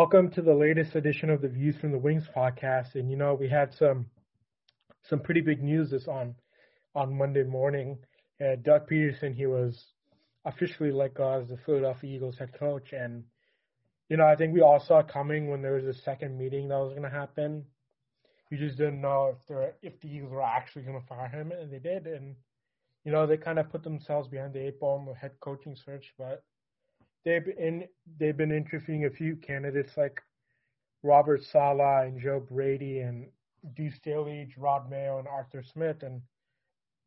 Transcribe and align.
Welcome 0.00 0.30
to 0.30 0.40
the 0.40 0.54
latest 0.54 0.94
edition 0.94 1.28
of 1.28 1.42
the 1.42 1.48
Views 1.48 1.76
from 1.76 1.92
the 1.92 1.98
Wings 1.98 2.26
podcast. 2.34 2.94
And 2.94 3.10
you 3.10 3.18
know, 3.18 3.34
we 3.34 3.50
had 3.50 3.74
some 3.74 4.06
some 5.02 5.20
pretty 5.20 5.42
big 5.42 5.62
news 5.62 5.90
this 5.90 6.08
on 6.08 6.34
on 6.94 7.18
Monday 7.18 7.42
morning. 7.42 7.98
Uh, 8.40 8.56
Doug 8.62 8.88
Pederson, 8.88 9.34
he 9.34 9.44
was 9.44 9.92
officially 10.46 10.90
let 10.90 11.12
go 11.12 11.30
as 11.32 11.48
the 11.48 11.58
Philadelphia 11.66 12.16
Eagles 12.16 12.38
head 12.38 12.58
coach, 12.58 12.94
and 12.94 13.24
you 14.08 14.16
know, 14.16 14.24
I 14.24 14.36
think 14.36 14.54
we 14.54 14.62
all 14.62 14.80
saw 14.80 15.02
coming 15.02 15.50
when 15.50 15.60
there 15.60 15.74
was 15.74 15.84
a 15.84 15.92
second 15.92 16.38
meeting 16.38 16.68
that 16.68 16.78
was 16.78 16.92
going 16.92 17.02
to 17.02 17.10
happen. 17.10 17.66
You 18.50 18.56
just 18.56 18.78
didn't 18.78 19.02
know 19.02 19.36
if 19.36 19.46
they 19.48 19.86
if 19.86 20.00
the 20.00 20.08
Eagles 20.08 20.32
were 20.32 20.40
actually 20.40 20.84
going 20.84 20.98
to 20.98 21.06
fire 21.06 21.28
him, 21.28 21.52
and 21.52 21.70
they 21.70 21.78
did. 21.78 22.06
And 22.06 22.36
you 23.04 23.12
know, 23.12 23.26
they 23.26 23.36
kind 23.36 23.58
of 23.58 23.70
put 23.70 23.82
themselves 23.82 24.28
behind 24.28 24.54
the 24.54 24.66
eight 24.66 24.80
ball 24.80 24.98
in 24.98 25.04
the 25.04 25.12
head 25.12 25.32
coaching 25.40 25.76
search, 25.76 26.14
but 26.16 26.42
they've 27.24 27.44
been 27.44 27.84
they've 28.18 28.36
been 28.36 28.52
interviewing 28.52 29.04
a 29.04 29.10
few 29.10 29.36
candidates 29.36 29.96
like 29.96 30.20
Robert 31.02 31.42
Saleh 31.44 32.06
and 32.06 32.20
Joe 32.20 32.40
Brady 32.40 33.00
and 33.00 33.26
Deuce 33.74 33.96
Staley, 33.96 34.48
Jerod 34.54 34.88
Mayo, 34.90 35.18
and 35.18 35.28
Arthur 35.28 35.62
Smith. 35.62 36.02
And 36.02 36.22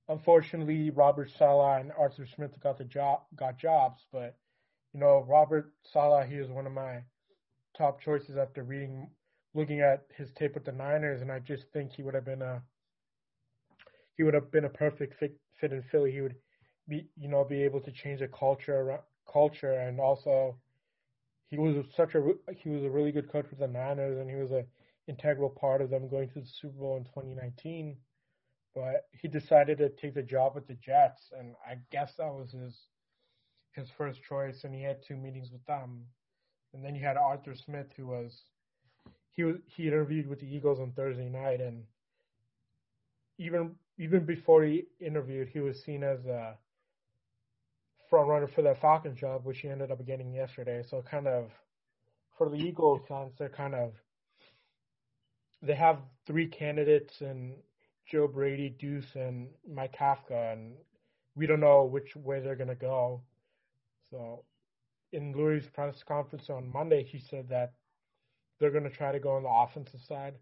unfortunately, 0.07 0.89
Robert 0.89 1.31
Saleh 1.31 1.81
and 1.81 1.91
Arthur 1.97 2.25
Smith 2.25 2.59
got 2.61 2.77
the 2.77 2.85
job 2.85 3.21
got 3.35 3.57
jobs. 3.57 4.05
But 4.11 4.35
you 4.93 4.99
know, 4.99 5.25
Robert 5.27 5.73
Saleh, 5.83 6.27
he 6.27 6.37
was 6.37 6.49
one 6.49 6.67
of 6.67 6.73
my 6.73 7.03
top 7.77 8.01
choices 8.01 8.37
after 8.37 8.63
reading, 8.63 9.09
looking 9.53 9.81
at 9.81 10.05
his 10.15 10.31
tape 10.33 10.53
with 10.53 10.65
the 10.65 10.71
Niners, 10.71 11.21
and 11.21 11.31
I 11.31 11.39
just 11.39 11.65
think 11.73 11.91
he 11.93 12.03
would 12.03 12.15
have 12.15 12.25
been 12.25 12.41
a 12.41 12.61
he 14.15 14.23
would 14.23 14.33
have 14.33 14.51
been 14.51 14.65
a 14.65 14.69
perfect 14.69 15.19
fit, 15.19 15.35
fit 15.59 15.73
in 15.73 15.81
Philly. 15.83 16.11
He 16.11 16.21
would 16.21 16.35
be, 16.87 17.07
you 17.17 17.27
know, 17.27 17.43
be 17.43 17.63
able 17.63 17.81
to 17.81 17.91
change 17.91 18.19
the 18.19 18.27
culture 18.27 18.75
around, 18.75 19.01
culture 19.31 19.73
and 19.73 19.99
also 19.99 20.55
he 21.49 21.57
was 21.57 21.85
such 21.95 22.15
a 22.15 22.21
he 22.57 22.69
was 22.69 22.83
a 22.83 22.89
really 22.89 23.11
good 23.11 23.31
coach 23.31 23.45
for 23.47 23.55
the 23.55 23.67
Niners 23.67 24.17
and 24.17 24.29
he 24.29 24.35
was 24.35 24.51
a 24.51 24.65
integral 25.07 25.49
part 25.49 25.81
of 25.81 25.89
them 25.89 26.07
going 26.07 26.29
to 26.29 26.41
the 26.41 26.47
Super 26.47 26.79
Bowl 26.79 26.97
in 26.97 27.03
2019. 27.05 27.97
But 28.75 29.07
he 29.11 29.27
decided 29.27 29.77
to 29.77 29.89
take 29.89 30.15
the 30.15 30.23
job 30.23 30.55
with 30.55 30.67
the 30.67 30.73
Jets, 30.75 31.31
and 31.37 31.53
I 31.67 31.77
guess 31.91 32.15
that 32.17 32.33
was 32.33 32.51
his 32.51 32.87
his 33.73 33.89
first 33.97 34.23
choice. 34.23 34.63
And 34.63 34.73
he 34.73 34.81
had 34.81 35.03
two 35.03 35.15
meetings 35.15 35.51
with 35.51 35.63
them, 35.65 36.05
and 36.73 36.83
then 36.83 36.95
you 36.95 37.03
had 37.03 37.17
Arthur 37.17 37.53
Smith, 37.53 37.87
who 37.95 38.07
was 38.07 38.45
he 39.31 39.43
was 39.43 39.57
he 39.67 39.87
interviewed 39.87 40.27
with 40.27 40.39
the 40.39 40.47
Eagles 40.47 40.79
on 40.79 40.91
Thursday 40.91 41.29
night, 41.29 41.61
and 41.61 41.83
even 43.37 43.75
even 43.99 44.25
before 44.25 44.63
he 44.63 44.85
interviewed, 44.99 45.49
he 45.49 45.59
was 45.59 45.83
seen 45.83 46.03
as 46.03 46.25
a 46.25 46.57
front 48.13 48.29
runner 48.29 48.45
for 48.45 48.61
that 48.61 48.79
Falcons 48.79 49.19
job, 49.19 49.43
which 49.43 49.61
he 49.61 49.69
ended 49.69 49.89
up 49.89 50.05
getting 50.05 50.31
yesterday. 50.31 50.83
So 50.87 51.01
kind 51.01 51.27
of 51.27 51.49
for 52.37 52.47
the 52.47 52.57
Eagles 52.57 53.01
fans, 53.07 53.33
they're 53.39 53.49
kind 53.49 53.73
of 53.73 53.93
they 55.63 55.73
have 55.73 55.97
three 56.27 56.45
candidates 56.45 57.21
and 57.21 57.55
Joe 58.05 58.27
Brady, 58.27 58.69
Deuce, 58.69 59.15
and 59.15 59.47
Mike 59.67 59.95
Kafka, 59.99 60.53
and 60.53 60.73
we 61.33 61.47
don't 61.47 61.59
know 61.59 61.85
which 61.85 62.15
way 62.15 62.39
they're 62.39 62.55
gonna 62.55 62.75
go. 62.75 63.19
So 64.11 64.43
in 65.11 65.33
Lurie's 65.33 65.65
press 65.65 66.03
conference 66.03 66.51
on 66.51 66.71
Monday, 66.71 67.03
he 67.03 67.17
said 67.17 67.49
that 67.49 67.73
they're 68.59 68.69
gonna 68.69 68.91
try 68.91 69.11
to 69.11 69.19
go 69.19 69.31
on 69.31 69.41
the 69.41 69.49
offensive 69.49 70.01
side, 70.01 70.35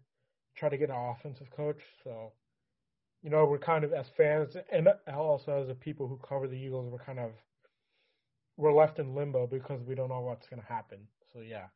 try 0.56 0.68
to 0.68 0.76
get 0.76 0.90
an 0.90 0.96
offensive 0.96 1.48
coach. 1.50 1.80
So 2.04 2.32
you 3.22 3.30
know, 3.30 3.46
we're 3.46 3.56
kind 3.56 3.82
of 3.82 3.94
as 3.94 4.10
fans 4.14 4.58
and 4.70 4.88
also 5.08 5.62
as 5.62 5.68
the 5.68 5.74
people 5.74 6.06
who 6.06 6.18
cover 6.18 6.46
the 6.46 6.58
Eagles, 6.58 6.92
we're 6.92 6.98
kind 6.98 7.18
of 7.18 7.30
we're 8.62 8.72
left 8.72 9.00
in 9.00 9.14
limbo 9.14 9.48
because 9.48 9.80
we 9.86 9.96
don't 9.96 10.08
know 10.08 10.20
what's 10.20 10.46
going 10.46 10.62
to 10.62 10.68
happen. 10.68 10.98
So 11.34 11.40
yeah. 11.40 11.66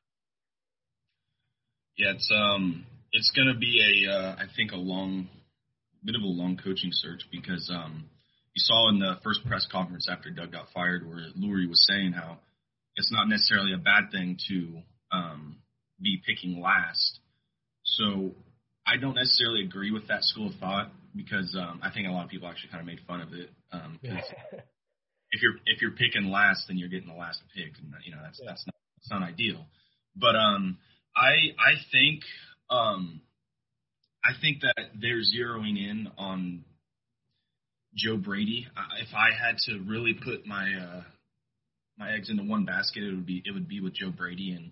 Yeah, 1.96 2.12
it's 2.14 2.30
um, 2.32 2.86
it's 3.10 3.32
going 3.34 3.48
to 3.48 3.58
be 3.58 4.06
a, 4.06 4.12
uh, 4.12 4.36
I 4.38 4.44
think 4.54 4.70
a 4.70 4.76
long, 4.76 5.28
bit 6.04 6.14
of 6.14 6.22
a 6.22 6.26
long 6.26 6.56
coaching 6.56 6.90
search 6.92 7.22
because 7.32 7.70
um, 7.74 8.04
you 8.54 8.60
saw 8.60 8.88
in 8.90 9.00
the 9.00 9.14
first 9.24 9.44
press 9.46 9.66
conference 9.70 10.06
after 10.10 10.30
Doug 10.30 10.52
got 10.52 10.68
fired 10.72 11.08
where 11.08 11.26
Lurie 11.36 11.68
was 11.68 11.84
saying 11.86 12.12
how 12.12 12.38
it's 12.94 13.10
not 13.10 13.28
necessarily 13.28 13.72
a 13.72 13.78
bad 13.78 14.12
thing 14.12 14.38
to 14.48 14.82
um, 15.10 15.56
be 16.00 16.22
picking 16.24 16.60
last. 16.60 17.18
So 17.82 18.32
I 18.86 18.98
don't 19.00 19.14
necessarily 19.14 19.64
agree 19.64 19.90
with 19.90 20.06
that 20.08 20.22
school 20.22 20.48
of 20.48 20.54
thought 20.56 20.92
because 21.16 21.56
um, 21.58 21.80
I 21.82 21.90
think 21.90 22.06
a 22.06 22.10
lot 22.10 22.24
of 22.24 22.30
people 22.30 22.48
actually 22.48 22.70
kind 22.70 22.80
of 22.80 22.86
made 22.86 23.00
fun 23.08 23.22
of 23.22 23.32
it. 23.32 23.50
Um, 23.72 23.98
if 25.32 25.42
you're 25.42 25.54
if 25.66 25.82
you're 25.82 25.92
picking 25.92 26.30
last, 26.30 26.64
then 26.68 26.78
you're 26.78 26.88
getting 26.88 27.08
the 27.08 27.14
last 27.14 27.40
pick, 27.54 27.72
and 27.78 27.92
you 28.04 28.12
know 28.12 28.20
that's 28.22 28.40
yeah. 28.40 28.50
that's 28.50 28.66
not 28.66 28.74
that's 28.96 29.10
not 29.10 29.22
ideal. 29.22 29.66
But 30.14 30.36
um, 30.36 30.78
I 31.14 31.54
I 31.58 31.74
think 31.92 32.22
um, 32.70 33.20
I 34.24 34.30
think 34.40 34.62
that 34.62 34.90
they're 35.00 35.22
zeroing 35.22 35.78
in 35.78 36.08
on 36.18 36.64
Joe 37.94 38.16
Brady. 38.16 38.66
If 39.00 39.14
I 39.14 39.30
had 39.36 39.56
to 39.66 39.78
really 39.86 40.14
put 40.14 40.46
my 40.46 40.66
uh, 40.74 41.02
my 41.98 42.14
eggs 42.14 42.30
into 42.30 42.44
one 42.44 42.64
basket, 42.64 43.02
it 43.02 43.10
would 43.10 43.26
be 43.26 43.42
it 43.44 43.52
would 43.52 43.68
be 43.68 43.80
with 43.80 43.94
Joe 43.94 44.10
Brady, 44.10 44.52
and 44.52 44.70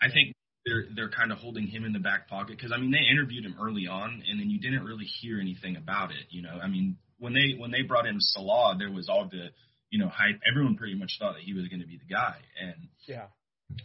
I 0.00 0.10
think 0.12 0.34
they're 0.66 0.84
they're 0.94 1.10
kind 1.10 1.32
of 1.32 1.38
holding 1.38 1.66
him 1.66 1.84
in 1.84 1.92
the 1.92 2.00
back 2.00 2.28
pocket 2.28 2.56
because 2.56 2.72
I 2.72 2.78
mean 2.78 2.90
they 2.90 3.10
interviewed 3.10 3.44
him 3.44 3.56
early 3.60 3.86
on, 3.86 4.22
and 4.28 4.40
then 4.40 4.50
you 4.50 4.58
didn't 4.58 4.84
really 4.84 5.06
hear 5.20 5.40
anything 5.40 5.76
about 5.76 6.10
it. 6.10 6.26
You 6.30 6.42
know, 6.42 6.58
I 6.62 6.68
mean 6.68 6.96
when 7.18 7.32
they 7.32 7.54
when 7.56 7.70
they 7.70 7.82
brought 7.82 8.06
in 8.06 8.20
Saleh, 8.20 8.78
there 8.78 8.90
was 8.90 9.08
all 9.08 9.28
the 9.30 9.48
you 9.96 10.04
know, 10.04 10.10
hype. 10.10 10.40
Everyone 10.46 10.76
pretty 10.76 10.94
much 10.94 11.16
thought 11.18 11.34
that 11.34 11.42
he 11.42 11.54
was 11.54 11.68
going 11.68 11.80
to 11.80 11.86
be 11.86 11.96
the 11.96 12.12
guy, 12.12 12.36
and 12.60 12.88
yeah, 13.08 13.32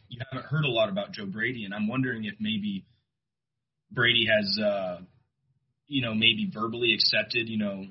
you 0.09 0.19
haven't 0.29 0.45
heard 0.45 0.66
a 0.66 0.69
lot 0.69 0.89
about 0.89 1.13
Joe 1.13 1.25
Brady, 1.25 1.63
and 1.63 1.73
I'm 1.73 1.88
wondering 1.88 2.25
if 2.25 2.33
maybe 2.38 2.83
Brady 3.89 4.27
has, 4.27 4.59
uh, 4.61 4.97
you 5.88 6.01
know, 6.01 6.13
maybe 6.13 6.51
verbally 6.53 6.94
accepted, 6.94 7.47
you 7.47 7.57
know, 7.57 7.85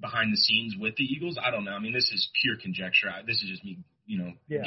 behind 0.00 0.32
the 0.32 0.38
scenes 0.38 0.76
with 0.80 0.96
the 0.96 1.04
Eagles. 1.04 1.38
I 1.38 1.50
don't 1.50 1.66
know. 1.66 1.72
I 1.72 1.78
mean, 1.78 1.92
this 1.92 2.10
is 2.10 2.26
pure 2.42 2.56
conjecture. 2.56 3.10
This 3.26 3.36
is 3.42 3.50
just 3.50 3.64
me, 3.66 3.80
you 4.06 4.18
know, 4.18 4.32
yeah. 4.48 4.62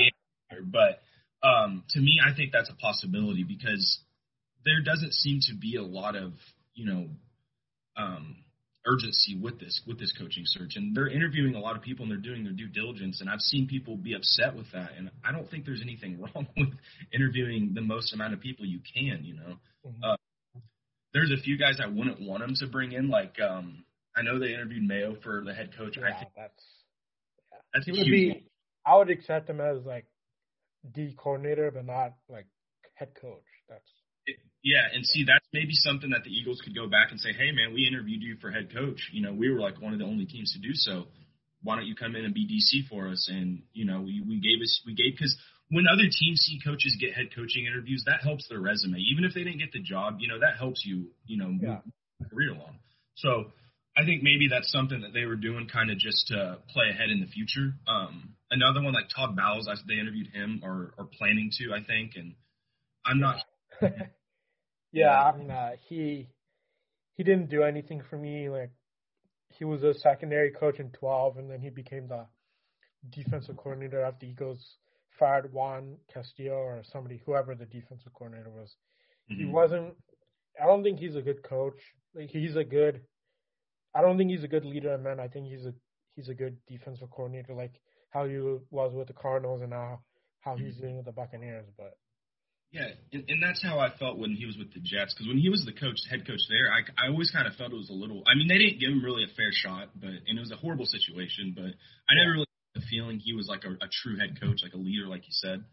but 0.64 1.02
um, 1.42 1.86
to 1.90 2.00
me, 2.00 2.20
I 2.24 2.36
think 2.36 2.52
that's 2.54 2.70
a 2.70 2.76
possibility 2.76 3.44
because 3.44 4.00
there 4.64 4.84
doesn't 4.86 5.14
seem 5.14 5.40
to 5.50 5.56
be 5.56 5.76
a 5.76 5.84
lot 5.84 6.16
of, 6.16 6.34
you 6.76 6.86
know, 6.86 7.08
um, 7.98 8.36
urgency 8.86 9.38
with 9.42 9.60
this 9.60 9.82
with 9.88 10.00
this 10.00 10.14
coaching 10.18 10.44
search. 10.46 10.76
And 10.76 10.96
they're 10.96 11.08
interviewing 11.08 11.56
a 11.56 11.60
lot 11.60 11.76
of 11.76 11.82
people 11.82 12.04
and 12.04 12.12
they're 12.12 12.18
doing 12.18 12.44
their 12.44 12.54
due 12.54 12.68
diligence. 12.68 13.22
And 13.22 13.30
I've 13.30 13.40
seen 13.40 13.68
people 13.68 13.98
be 13.98 14.14
upset 14.14 14.56
with 14.56 14.72
that. 14.74 14.92
And 14.98 15.10
I 15.24 15.32
don't 15.32 15.50
think 15.50 15.66
there's 15.66 15.82
anything 15.82 16.20
wrong 16.36 16.48
with 16.56 16.70
interviewing 17.14 17.72
the 17.74 17.82
most 17.82 18.14
amount 18.14 18.34
of 18.34 18.40
people 18.40 18.66
you 18.66 18.80
can 18.94 19.24
you 19.24 19.36
know? 19.36 19.56
Mm-hmm. 19.86 20.04
uh, 20.04 20.16
there's 21.14 21.32
a 21.32 21.42
few 21.42 21.58
guys 21.58 21.80
I 21.82 21.88
wouldn't 21.88 22.20
want 22.22 22.42
them 22.42 22.54
to 22.60 22.68
bring 22.68 22.92
in. 22.92 23.10
Like 23.10 23.36
um 23.40 23.86
I 24.16 24.22
know 24.22 24.40
they 24.40 24.54
interviewed 24.54 24.84
Mayo 24.84 25.18
for 25.24 25.44
the 25.46 25.54
head 25.54 25.72
coach. 25.78 25.98
Yeah, 25.98 26.08
I 26.08 26.20
think 26.20 26.32
that's 26.36 26.64
yeah. 27.52 27.58
that's 27.74 27.88
would 27.88 28.06
be 28.06 28.46
I 28.86 28.98
would 28.98 29.10
accept 29.10 29.50
him 29.50 29.62
as 29.62 29.86
like 29.86 30.06
D 30.94 31.16
coordinator 31.18 31.72
but 31.72 31.86
not 31.86 32.14
like 32.30 32.48
head 32.96 33.10
coach 33.20 33.44
yeah, 34.66 34.90
and 34.92 35.06
see, 35.06 35.24
that's 35.30 35.46
maybe 35.54 35.78
something 35.78 36.10
that 36.10 36.26
the 36.26 36.34
Eagles 36.34 36.60
could 36.66 36.74
go 36.74 36.90
back 36.90 37.14
and 37.14 37.22
say, 37.22 37.30
hey, 37.38 37.54
man, 37.54 37.70
we 37.72 37.86
interviewed 37.86 38.24
you 38.24 38.36
for 38.42 38.50
head 38.50 38.74
coach. 38.74 39.14
You 39.14 39.22
know, 39.22 39.32
we 39.32 39.54
were 39.54 39.60
like 39.60 39.80
one 39.80 39.94
of 39.94 40.00
the 40.00 40.10
only 40.10 40.26
teams 40.26 40.54
to 40.54 40.60
do 40.60 40.74
so. 40.74 41.06
Why 41.62 41.76
don't 41.78 41.86
you 41.86 41.94
come 41.94 42.16
in 42.16 42.26
and 42.26 42.34
be 42.34 42.50
DC 42.50 42.90
for 42.90 43.08
us? 43.08 43.30
And 43.32 43.62
you 43.74 43.86
know, 43.86 44.02
we 44.02 44.26
we 44.26 44.42
gave 44.42 44.58
us 44.66 44.82
we 44.84 44.96
gave 44.98 45.14
because 45.14 45.38
when 45.70 45.86
other 45.86 46.10
teams 46.10 46.42
see 46.42 46.60
coaches 46.66 46.98
get 47.00 47.14
head 47.14 47.30
coaching 47.36 47.70
interviews, 47.70 48.04
that 48.08 48.26
helps 48.26 48.50
their 48.50 48.60
resume. 48.60 48.98
Even 48.98 49.24
if 49.24 49.36
they 49.36 49.44
didn't 49.46 49.60
get 49.60 49.72
the 49.72 49.82
job, 49.82 50.18
you 50.20 50.28
know, 50.28 50.40
that 50.40 50.58
helps 50.58 50.84
you, 50.84 51.14
you 51.26 51.38
know, 51.38 51.54
yeah. 51.62 51.86
career 52.30 52.50
along. 52.50 52.82
So 53.16 53.54
I 53.96 54.04
think 54.04 54.24
maybe 54.24 54.50
that's 54.50 54.72
something 54.72 55.02
that 55.02 55.14
they 55.14 55.26
were 55.26 55.38
doing 55.38 55.70
kind 55.72 55.92
of 55.92 55.98
just 55.98 56.28
to 56.34 56.58
play 56.74 56.90
ahead 56.90 57.10
in 57.10 57.22
the 57.22 57.30
future. 57.30 57.74
Um, 57.88 58.34
another 58.50 58.82
one 58.82 58.94
like 58.94 59.10
Todd 59.16 59.38
Bowles, 59.38 59.70
I, 59.70 59.78
they 59.88 60.02
interviewed 60.02 60.34
him 60.34 60.62
or, 60.64 60.94
or 60.98 61.06
planning 61.06 61.52
to, 61.62 61.74
I 61.74 61.86
think, 61.86 62.14
and 62.16 62.34
I'm 63.06 63.20
not. 63.20 63.38
Yeah, 64.96 65.22
I 65.22 65.38
mean, 65.38 65.52
uh, 65.52 65.72
he 65.90 66.30
he 67.16 67.24
didn't 67.24 67.50
do 67.50 67.64
anything 67.64 68.02
for 68.10 68.18
me. 68.18 68.50
Like 68.50 68.72
he 69.50 69.66
was 69.66 69.84
a 69.84 69.94
secondary 69.94 70.52
coach 70.52 70.80
in 70.80 70.90
12, 70.92 71.38
and 71.38 71.52
then 71.52 71.60
he 71.60 71.70
became 71.70 72.08
the 72.08 72.26
defensive 73.10 73.58
coordinator 73.58 74.02
after 74.02 74.26
the 74.26 74.32
Eagles 74.32 74.78
fired 75.20 75.52
Juan 75.52 75.98
Castillo 76.14 76.56
or 76.56 76.82
somebody, 76.92 77.22
whoever 77.26 77.56
the 77.56 77.66
defensive 77.66 78.14
coordinator 78.14 78.50
was. 78.50 78.74
Mm-hmm. 79.30 79.46
He 79.46 79.52
wasn't. 79.52 79.94
I 80.62 80.66
don't 80.66 80.82
think 80.82 81.00
he's 81.00 81.18
a 81.18 81.22
good 81.22 81.44
coach. 81.44 81.78
Like 82.16 82.30
he's 82.30 82.56
a 82.56 82.64
good. 82.64 83.02
I 83.94 84.02
don't 84.02 84.18
think 84.18 84.32
he's 84.32 84.46
a 84.46 84.50
good 84.50 84.64
leader 84.64 84.94
of 84.94 85.02
men. 85.02 85.20
I 85.20 85.28
think 85.28 85.48
he's 85.48 85.66
a 85.66 85.74
he's 86.16 86.30
a 86.30 86.34
good 86.34 86.56
defensive 86.70 87.10
coordinator, 87.12 87.54
like 87.54 87.82
how 88.12 88.26
he 88.26 88.38
was 88.38 88.94
with 88.94 89.08
the 89.08 89.14
Cardinals 89.14 89.60
and 89.60 89.72
now 89.72 90.00
how 90.40 90.56
he's 90.56 90.76
mm-hmm. 90.76 90.84
doing 90.84 90.96
with 90.96 91.06
the 91.06 91.12
Buccaneers. 91.12 91.66
But 91.78 91.98
yeah, 92.72 92.92
and, 93.14 93.24
and 93.30 93.42
that's 93.42 93.64
how 93.64 93.80
I 93.80 93.90
felt 93.98 94.18
when 94.18 94.36
he 94.36 94.46
was 94.46 94.58
with 94.58 94.74
the 94.74 94.80
Jets. 94.80 95.14
Because 95.14 95.28
when 95.28 95.38
he 95.38 95.50
was 95.50 95.64
the 95.66 95.72
coach, 95.72 95.96
head 96.10 96.28
coach 96.28 96.42
there, 96.50 96.68
I, 96.68 96.84
I 97.00 97.10
always 97.10 97.32
kind 97.32 97.48
of 97.48 97.56
felt 97.56 97.72
it 97.72 97.76
was 97.76 97.90
a 97.90 97.96
little. 97.96 98.24
I 98.28 98.36
mean, 98.36 98.48
they 98.48 98.58
didn't 98.58 98.80
give 98.80 98.92
him 98.92 99.04
really 99.04 99.24
a 99.24 99.32
fair 99.36 99.52
shot, 99.52 99.90
but 99.96 100.12
and 100.28 100.38
it 100.38 100.42
was 100.42 100.52
a 100.52 100.58
horrible 100.58 100.86
situation. 100.86 101.54
But 101.56 101.72
I 102.10 102.20
never 102.20 102.32
really 102.32 102.52
had 102.74 102.82
the 102.82 102.88
feeling 102.90 103.20
he 103.20 103.34
was 103.34 103.48
like 103.48 103.64
a, 103.64 103.72
a 103.80 103.90
true 103.90 104.18
head 104.20 104.40
coach, 104.42 104.60
like 104.64 104.74
a 104.74 104.82
leader, 104.82 105.08
like 105.08 105.24
you 105.24 105.32
said. 105.32 105.64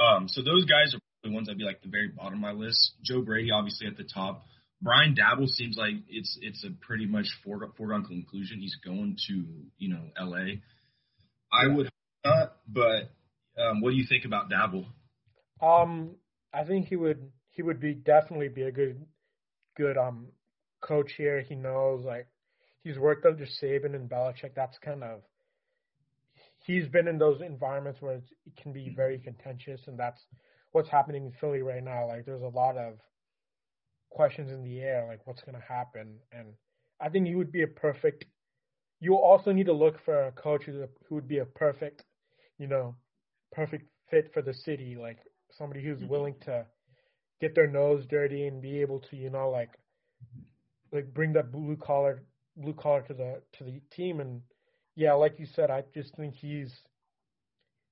Um, 0.00 0.26
so 0.26 0.42
those 0.42 0.64
guys 0.64 0.94
are 0.94 1.00
the 1.22 1.30
ones 1.30 1.46
that'd 1.46 1.58
be 1.58 1.64
like 1.64 1.82
the 1.82 1.88
very 1.88 2.08
bottom 2.08 2.34
of 2.34 2.40
my 2.40 2.52
list. 2.52 2.94
Joe 3.04 3.22
Brady 3.22 3.50
obviously 3.50 3.86
at 3.86 3.96
the 3.96 4.08
top. 4.08 4.42
Brian 4.82 5.14
Daboll 5.14 5.48
seems 5.48 5.76
like 5.76 5.94
it's 6.08 6.38
it's 6.40 6.64
a 6.64 6.70
pretty 6.84 7.06
much 7.06 7.26
foregone 7.44 8.04
conclusion. 8.04 8.60
He's 8.60 8.76
going 8.84 9.16
to 9.28 9.44
you 9.78 9.88
know 9.90 10.02
L.A. 10.18 10.62
I 11.52 11.68
would 11.68 11.90
not, 12.24 12.56
but 12.66 13.10
um, 13.60 13.82
what 13.82 13.90
do 13.90 13.96
you 13.96 14.06
think 14.08 14.24
about 14.24 14.50
Daboll? 14.50 14.86
Um, 15.60 16.16
I 16.52 16.64
think 16.64 16.88
he 16.88 16.96
would 16.96 17.30
he 17.50 17.62
would 17.62 17.80
be 17.80 17.94
definitely 17.94 18.48
be 18.48 18.62
a 18.62 18.72
good 18.72 19.04
good 19.76 19.96
um 19.96 20.28
coach 20.80 21.12
here. 21.16 21.40
He 21.40 21.54
knows 21.54 22.04
like 22.04 22.26
he's 22.82 22.98
worked 22.98 23.26
under 23.26 23.46
Saban 23.46 23.94
and 23.94 24.08
Belichick. 24.08 24.54
That's 24.54 24.78
kind 24.78 25.02
of 25.04 25.22
he's 26.58 26.88
been 26.88 27.08
in 27.08 27.18
those 27.18 27.40
environments 27.40 28.00
where 28.00 28.16
it 28.16 28.24
can 28.60 28.72
be 28.72 28.92
very 28.94 29.18
contentious, 29.18 29.80
and 29.86 29.98
that's 29.98 30.20
what's 30.72 30.88
happening 30.88 31.26
in 31.26 31.32
Philly 31.40 31.62
right 31.62 31.82
now. 31.82 32.06
Like 32.06 32.24
there's 32.24 32.42
a 32.42 32.48
lot 32.48 32.76
of 32.76 32.94
questions 34.10 34.50
in 34.50 34.62
the 34.62 34.80
air, 34.80 35.06
like 35.08 35.26
what's 35.26 35.42
going 35.42 35.54
to 35.54 35.66
happen, 35.72 36.18
and 36.32 36.48
I 37.00 37.08
think 37.08 37.26
he 37.26 37.34
would 37.34 37.52
be 37.52 37.62
a 37.62 37.68
perfect. 37.68 38.24
You 39.00 39.14
also 39.16 39.52
need 39.52 39.66
to 39.66 39.72
look 39.72 39.96
for 40.04 40.26
a 40.26 40.32
coach 40.32 40.64
who 40.64 40.84
who 41.08 41.14
would 41.14 41.28
be 41.28 41.38
a 41.38 41.46
perfect, 41.46 42.04
you 42.58 42.66
know, 42.66 42.96
perfect 43.52 43.84
fit 44.10 44.30
for 44.32 44.42
the 44.42 44.54
city, 44.54 44.96
like 45.00 45.18
somebody 45.60 45.84
who's 45.84 46.02
willing 46.04 46.34
to 46.46 46.64
get 47.40 47.54
their 47.54 47.66
nose 47.66 48.06
dirty 48.08 48.46
and 48.46 48.62
be 48.62 48.80
able 48.80 49.00
to, 49.00 49.16
you 49.16 49.28
know, 49.28 49.50
like 49.50 49.70
like 50.92 51.12
bring 51.12 51.34
that 51.34 51.52
blue 51.52 51.76
collar 51.76 52.22
blue 52.56 52.72
collar 52.72 53.02
to 53.02 53.14
the 53.14 53.40
to 53.58 53.64
the 53.64 53.80
team 53.94 54.20
and 54.20 54.40
yeah, 54.96 55.12
like 55.12 55.38
you 55.38 55.46
said, 55.46 55.70
I 55.70 55.84
just 55.94 56.16
think 56.16 56.34
he's 56.34 56.72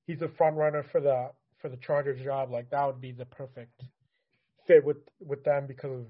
he's 0.06 0.23
a 0.23 0.29
front 0.29 0.56
runner 0.56 0.85
for 0.91 1.00
the 1.00 1.31
for 1.61 1.69
the 1.69 1.76
Chargers 1.76 2.23
job. 2.25 2.50
Like 2.50 2.70
that 2.70 2.87
would 2.87 3.00
be 3.00 3.12
the 3.12 3.26
perfect 3.26 3.82
fit 4.67 4.85
with 4.85 4.99
with 5.20 5.44
them 5.44 5.67
because 5.67 5.93
of 5.93 6.06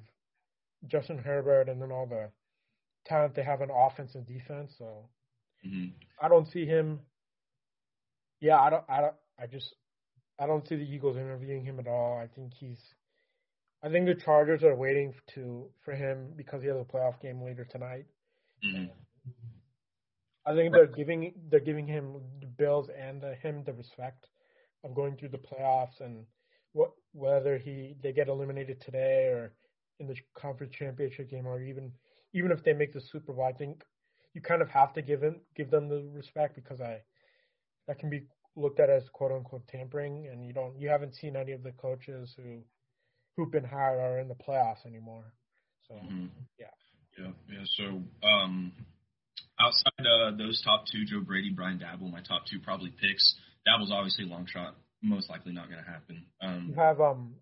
Justin 0.87 1.19
Herbert 1.19 1.69
and 1.69 1.83
then 1.83 1.91
all 1.91 2.07
the 2.07 2.31
talent 3.07 3.35
they 3.35 3.43
have 3.43 3.63
in 3.63 3.71
offense 3.71 4.15
and 4.15 4.27
defense. 4.27 4.75
So 4.79 5.09
mm-hmm. 5.67 5.89
I 6.23 6.29
don't 6.29 6.51
see 6.51 6.65
him. 6.65 7.01
Yeah, 8.41 8.61
I 8.61 8.71
don't. 8.71 8.85
I 8.89 9.01
don't. 9.01 9.15
I 9.41 9.47
just. 9.47 9.75
I 10.39 10.47
don't 10.47 10.67
see 10.67 10.77
the 10.77 10.83
Eagles 10.83 11.17
interviewing 11.17 11.65
him 11.65 11.79
at 11.79 11.89
all. 11.89 12.19
I 12.19 12.27
think 12.27 12.53
he's. 12.55 12.81
I 13.83 13.89
think 13.89 14.07
the 14.07 14.15
Chargers 14.15 14.65
are 14.65 14.75
waiting 14.75 15.15
to 15.35 15.69
for 15.85 15.95
him 15.95 16.33
because 16.37 16.63
he 16.63 16.69
has 16.69 16.77
a 16.77 16.85
playoff 16.85 17.21
game 17.21 17.43
later 17.43 17.65
tonight. 17.65 18.07
Mm-hmm. 18.65 18.87
I 20.47 20.55
think 20.55 20.73
they're 20.73 20.87
giving 20.87 21.33
they're 21.51 21.61
giving 21.61 21.87
him 21.87 22.15
the 22.41 22.47
Bills 22.47 22.89
and 22.99 23.21
the, 23.21 23.35
him 23.35 23.63
the 23.65 23.73
respect 23.73 24.27
of 24.85 24.95
going 24.95 25.17
through 25.17 25.29
the 25.29 25.39
playoffs 25.39 26.01
and 26.01 26.25
what 26.73 26.93
whether 27.13 27.59
he 27.59 27.97
they 28.03 28.13
get 28.13 28.29
eliminated 28.29 28.81
today 28.81 29.27
or 29.27 29.53
in 30.01 30.07
the 30.07 30.17
conference 30.35 30.73
championship 30.75 31.31
game 31.31 31.47
or 31.47 31.61
even 31.61 31.93
even 32.33 32.51
if 32.51 32.63
they 32.63 32.73
make 32.73 32.93
the 32.93 33.01
Super 33.01 33.33
Bowl, 33.33 33.45
I 33.45 33.53
think 33.53 33.83
you 34.35 34.41
kind 34.41 34.63
of 34.63 34.69
have 34.71 34.93
to 34.95 35.03
give 35.03 35.23
him 35.23 35.41
give 35.57 35.71
them 35.71 35.89
the 35.89 36.09
respect 36.15 36.55
because 36.55 36.81
I 36.81 37.03
that 37.87 37.99
can 37.99 38.11
be 38.11 38.23
looked 38.59 38.81
at 38.81 38.91
as 38.91 39.05
quote 39.13 39.33
unquote 39.33 39.67
tampering 39.69 40.29
and 40.31 40.45
you 40.45 40.53
don't 40.53 40.79
you 40.79 40.89
haven't 40.89 41.15
seen 41.15 41.37
any 41.37 41.53
of 41.53 41.63
the 41.63 41.73
coaches 41.73 42.35
who 42.37 42.63
who've 43.37 43.51
been 43.51 43.65
hired 43.65 44.01
are 44.01 44.19
in 44.19 44.29
the 44.29 44.35
playoffs 44.35 44.85
anymore. 44.87 45.33
So 45.87 45.95
mm-hmm. 45.95 46.27
yeah. 46.59 46.67
Yeah, 47.19 47.33
yeah. 47.49 47.65
So 47.77 48.03
um 48.27 48.73
outside 49.61 50.07
uh, 50.07 50.37
those 50.37 50.63
top 50.65 50.85
two, 50.91 51.05
Joe 51.05 51.25
Brady, 51.25 51.51
Brian 51.51 51.79
Daboll, 51.79 52.13
my 52.13 52.21
top 52.21 52.43
two 52.51 52.59
probably 52.61 52.91
picks. 52.91 53.35
Daboll's 53.67 53.93
obviously 53.93 54.25
a 54.25 54.29
long 54.29 54.47
shot, 54.47 54.77
most 55.03 55.29
likely 55.29 55.53
not 55.53 55.69
going 55.69 55.83
to 55.83 55.91
happen. 55.91 56.25
Um, 56.43 56.67
you 56.71 56.75
have 56.81 57.01
um, 57.01 57.35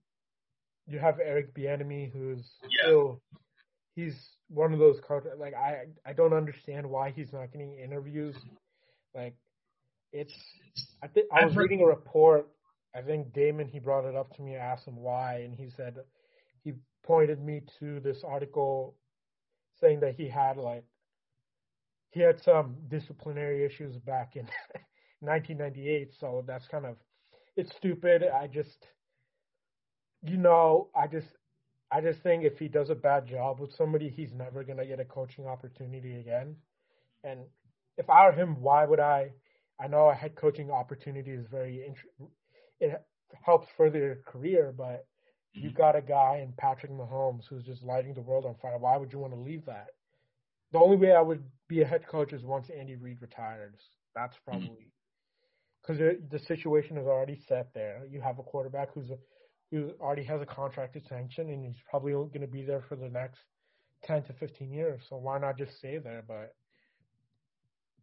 you 0.86 0.98
have 0.98 1.18
Eric 1.20 1.54
Bieniemy, 1.54 2.12
who's 2.12 2.48
yeah. 2.62 2.86
still 2.88 3.22
he's 3.94 4.14
one 4.48 4.72
of 4.72 4.78
those 4.78 4.98
coaches. 5.06 5.32
Like 5.38 5.54
I, 5.54 5.86
I 6.08 6.12
don't 6.12 6.32
understand 6.32 6.88
why 6.88 7.12
he's 7.14 7.32
not 7.32 7.52
getting 7.52 7.78
interviews. 7.78 8.36
Like 9.14 9.34
it's, 10.12 10.34
I 11.02 11.08
think 11.08 11.26
I 11.32 11.44
was 11.44 11.56
reading 11.56 11.80
a 11.82 11.86
report. 11.86 12.48
I 12.94 13.02
think 13.02 13.32
Damon 13.34 13.68
he 13.68 13.78
brought 13.78 14.06
it 14.06 14.16
up 14.16 14.34
to 14.36 14.42
me. 14.42 14.56
I 14.56 14.60
asked 14.60 14.86
him 14.86 14.96
why, 14.96 15.40
and 15.40 15.54
he 15.54 15.68
said 15.70 15.96
he 16.64 16.72
pointed 17.04 17.42
me 17.42 17.62
to 17.78 18.00
this 18.00 18.22
article 18.24 18.96
saying 19.80 20.00
that 20.00 20.14
he 20.16 20.28
had 20.28 20.56
like 20.56 20.84
he 22.12 22.20
had 22.20 22.42
some 22.42 22.76
disciplinary 22.88 23.64
issues 23.64 23.96
back 23.98 24.36
in 24.36 24.42
1998. 25.20 26.12
So 26.18 26.44
that's 26.46 26.66
kind 26.68 26.86
of 26.86 26.96
it's 27.56 27.74
stupid. 27.76 28.22
I 28.24 28.46
just 28.46 28.86
you 30.22 30.38
know 30.38 30.88
I 30.96 31.06
just 31.06 31.28
I 31.92 32.00
just 32.00 32.20
think 32.22 32.44
if 32.44 32.58
he 32.58 32.68
does 32.68 32.90
a 32.90 32.94
bad 32.94 33.26
job 33.26 33.60
with 33.60 33.72
somebody, 33.74 34.08
he's 34.08 34.32
never 34.32 34.64
gonna 34.64 34.86
get 34.86 35.00
a 35.00 35.04
coaching 35.04 35.46
opportunity 35.46 36.20
again. 36.20 36.56
And 37.24 37.40
if 37.98 38.08
I 38.10 38.26
were 38.26 38.32
him, 38.32 38.60
why 38.60 38.84
would 38.86 39.00
I? 39.00 39.32
I 39.80 39.88
know 39.88 40.08
a 40.08 40.14
head 40.14 40.36
coaching 40.36 40.70
opportunity 40.70 41.32
is 41.32 41.46
very 41.50 41.86
int- 41.86 42.30
it 42.80 43.02
helps 43.44 43.68
further 43.76 43.98
your 43.98 44.16
career, 44.26 44.72
but 44.76 45.06
you 45.52 45.70
mm-hmm. 45.70 45.76
got 45.76 45.96
a 45.96 46.02
guy 46.02 46.40
in 46.42 46.52
Patrick 46.58 46.92
Mahomes 46.92 47.44
who's 47.48 47.64
just 47.64 47.82
lighting 47.82 48.14
the 48.14 48.22
world 48.22 48.44
on 48.44 48.54
fire. 48.60 48.78
Why 48.78 48.96
would 48.96 49.12
you 49.12 49.18
want 49.18 49.32
to 49.32 49.40
leave 49.40 49.64
that? 49.66 49.88
The 50.72 50.78
only 50.78 50.96
way 50.96 51.12
I 51.12 51.20
would 51.20 51.42
be 51.68 51.82
a 51.82 51.86
head 51.86 52.06
coach 52.06 52.32
is 52.32 52.42
once 52.42 52.68
Andy 52.76 52.96
Reid 52.96 53.18
retires. 53.20 53.80
That's 54.14 54.34
mm-hmm. 54.36 54.50
probably 54.50 54.92
because 55.82 56.00
mm-hmm. 56.00 56.26
the 56.30 56.38
situation 56.38 56.96
is 56.96 57.06
already 57.06 57.40
set 57.48 57.68
there. 57.74 58.02
You 58.10 58.20
have 58.20 58.38
a 58.38 58.42
quarterback 58.42 58.92
who's 58.94 59.10
a, 59.10 59.18
who 59.70 59.90
already 60.00 60.24
has 60.24 60.40
a 60.40 60.46
contract 60.46 60.96
extension, 60.96 61.50
and 61.50 61.64
he's 61.64 61.82
probably 61.90 62.12
going 62.12 62.40
to 62.40 62.46
be 62.46 62.62
there 62.62 62.82
for 62.88 62.96
the 62.96 63.08
next 63.08 63.40
ten 64.04 64.22
to 64.24 64.32
fifteen 64.34 64.72
years. 64.72 65.02
So 65.08 65.16
why 65.16 65.38
not 65.38 65.58
just 65.58 65.76
stay 65.78 65.98
there? 65.98 66.22
But 66.26 66.54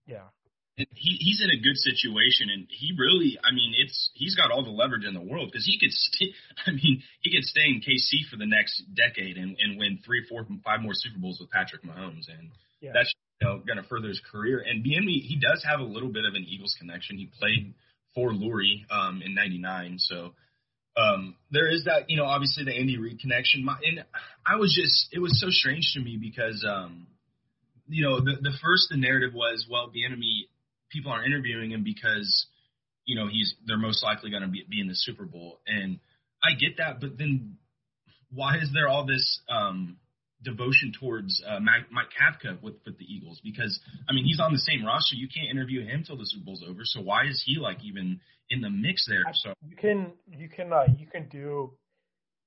yeah. 0.05 0.27
He 0.75 1.17
he's 1.19 1.41
in 1.41 1.51
a 1.51 1.61
good 1.61 1.77
situation, 1.77 2.49
and 2.49 2.67
he 2.69 2.93
really, 2.97 3.37
I 3.43 3.53
mean, 3.53 3.73
it's 3.77 4.09
he's 4.13 4.35
got 4.35 4.51
all 4.51 4.63
the 4.63 4.71
leverage 4.71 5.05
in 5.05 5.13
the 5.13 5.21
world 5.21 5.49
because 5.51 5.65
he 5.65 5.77
could 5.79 5.91
stay. 5.91 6.33
I 6.65 6.71
mean, 6.71 7.03
he 7.21 7.31
could 7.31 7.43
stay 7.43 7.67
in 7.67 7.81
KC 7.81 8.29
for 8.29 8.37
the 8.37 8.47
next 8.47 8.81
decade 8.95 9.37
and, 9.37 9.55
and 9.59 9.77
win 9.77 9.99
three, 10.03 10.25
four, 10.27 10.45
five 10.65 10.81
more 10.81 10.93
Super 10.93 11.19
Bowls 11.19 11.39
with 11.39 11.51
Patrick 11.51 11.83
Mahomes, 11.83 12.27
and 12.27 12.49
yeah. 12.81 12.91
that's 12.93 13.13
you 13.41 13.47
know, 13.47 13.59
going 13.59 13.77
to 13.77 13.87
further 13.87 14.07
his 14.07 14.21
career. 14.31 14.63
And 14.65 14.83
Bieniemy, 14.83 15.21
he 15.21 15.39
does 15.39 15.63
have 15.63 15.79
a 15.79 15.83
little 15.83 16.09
bit 16.09 16.25
of 16.25 16.33
an 16.33 16.45
Eagles 16.47 16.75
connection. 16.79 17.17
He 17.17 17.29
played 17.39 17.73
for 18.15 18.31
Lurie 18.31 18.89
um, 18.89 19.21
in 19.23 19.35
'99, 19.35 19.99
so 19.99 20.33
um, 20.97 21.35
there 21.51 21.69
is 21.69 21.85
that. 21.85 22.09
You 22.09 22.17
know, 22.17 22.25
obviously 22.25 22.63
the 22.63 22.73
Andy 22.73 22.97
Reid 22.97 23.19
connection. 23.19 23.63
My, 23.63 23.77
and 23.83 24.05
I 24.45 24.55
was 24.55 24.73
just, 24.73 25.13
it 25.13 25.19
was 25.19 25.39
so 25.39 25.47
strange 25.49 25.91
to 25.93 25.99
me 25.99 26.17
because, 26.19 26.65
um, 26.67 27.05
you 27.87 28.03
know, 28.03 28.21
the 28.21 28.37
the 28.41 28.53
first 28.63 28.87
the 28.89 28.97
narrative 28.97 29.35
was, 29.35 29.67
well, 29.69 29.91
Bieniemy, 29.93 30.49
people 30.93 31.11
aren't 31.11 31.25
interviewing 31.25 31.71
him 31.71 31.83
because, 31.83 32.47
you 33.05 33.15
know, 33.15 33.27
he's 33.27 33.55
they're 33.65 33.77
most 33.77 34.03
likely 34.03 34.29
going 34.29 34.43
to 34.43 34.49
be, 34.49 34.63
be 34.69 34.79
in 34.79 34.87
the 34.87 34.95
Super 34.95 35.25
Bowl, 35.25 35.59
and 35.67 35.99
I 36.43 36.53
get 36.53 36.77
that, 36.77 37.01
but 37.01 37.17
then 37.17 37.57
why 38.31 38.57
is 38.57 38.69
there 38.73 38.87
all 38.87 39.05
this? 39.05 39.41
Um, 39.49 39.97
devotion 40.43 40.91
towards 40.99 41.41
uh, 41.47 41.59
Mike, 41.59 41.89
Mike 41.89 42.11
Kafka 42.11 42.61
with 42.61 42.75
with 42.85 42.97
the 42.97 43.05
Eagles 43.05 43.39
because 43.43 43.79
I 44.09 44.13
mean 44.13 44.25
he's 44.25 44.39
on 44.39 44.51
the 44.51 44.59
same 44.59 44.85
roster. 44.85 45.15
You 45.15 45.27
can't 45.33 45.49
interview 45.49 45.85
him 45.85 46.03
till 46.05 46.17
the 46.17 46.25
Super 46.25 46.45
Bowl's 46.45 46.63
over. 46.67 46.81
So 46.83 47.01
why 47.01 47.25
is 47.27 47.41
he 47.45 47.57
like 47.59 47.83
even 47.83 48.19
in 48.49 48.61
the 48.61 48.69
mix 48.69 49.07
there? 49.07 49.23
So 49.33 49.53
you 49.65 49.75
can 49.75 50.11
you 50.27 50.49
can 50.49 50.71
uh, 50.71 50.85
you 50.97 51.07
can 51.07 51.29
do 51.29 51.71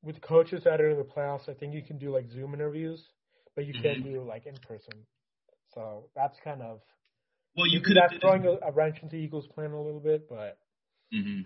with 0.03 0.21
coaches 0.21 0.63
that 0.65 0.81
are 0.81 0.91
in 0.91 0.99
the 0.99 1.05
playoffs. 1.05 1.49
I 1.49 1.55
think 1.55 1.75
you 1.75 1.83
can 1.83 1.99
do 1.99 2.11
like 2.11 2.31
Zoom 2.31 2.55
interviews, 2.55 3.03
but 3.55 3.67
you 3.67 3.73
mm-hmm. 3.73 3.83
can't 3.83 4.05
do 4.05 4.23
like 4.23 4.47
in 4.47 4.55
person. 4.57 5.07
So 5.75 6.09
that's 6.15 6.39
kind 6.45 6.63
of 6.63 6.81
well, 7.57 7.67
you 7.67 7.81
could 7.81 7.97
that's 7.97 8.21
throwing 8.21 8.45
a, 8.45 8.69
a, 8.69 8.73
wrench 8.73 8.99
into 9.03 9.17
Eagles' 9.17 9.47
plan 9.47 9.71
a 9.71 9.81
little 9.81 10.01
bit, 10.01 10.29
but 10.29 10.59
mm-hmm. 11.15 11.43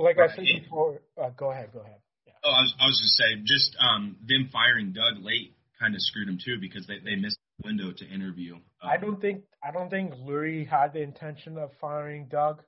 like 0.00 0.16
right. 0.16 0.30
I 0.30 0.34
said 0.34 0.44
before, 0.62 1.02
uh, 1.22 1.30
go 1.30 1.50
ahead, 1.50 1.70
go 1.72 1.80
ahead. 1.80 1.98
Yeah. 2.26 2.32
Oh, 2.44 2.50
I 2.50 2.60
was, 2.62 2.74
I 2.80 2.86
was 2.86 3.00
just 3.00 3.16
saying, 3.16 3.44
just 3.46 3.76
um, 3.80 4.16
them 4.26 4.48
firing 4.52 4.92
Doug 4.92 5.22
late 5.22 5.54
kind 5.80 5.94
of 5.94 6.00
screwed 6.02 6.28
him 6.28 6.38
too 6.42 6.56
because 6.60 6.86
they, 6.86 6.98
they 7.04 7.16
missed 7.16 7.38
the 7.58 7.68
window 7.68 7.92
to 7.92 8.06
interview. 8.06 8.54
Um, 8.54 8.60
I 8.82 8.96
don't 8.96 9.20
think 9.20 9.42
I 9.62 9.70
don't 9.70 9.90
think 9.90 10.14
Lurie 10.14 10.66
had 10.66 10.92
the 10.92 11.02
intention 11.02 11.58
of 11.58 11.70
firing 11.80 12.26
Doug. 12.30 12.62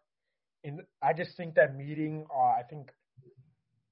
And 0.65 0.83
I 1.03 1.13
just 1.13 1.37
think 1.37 1.55
that 1.55 1.77
meeting, 1.77 2.27
uh, 2.35 2.39
I 2.39 2.63
think 2.69 2.91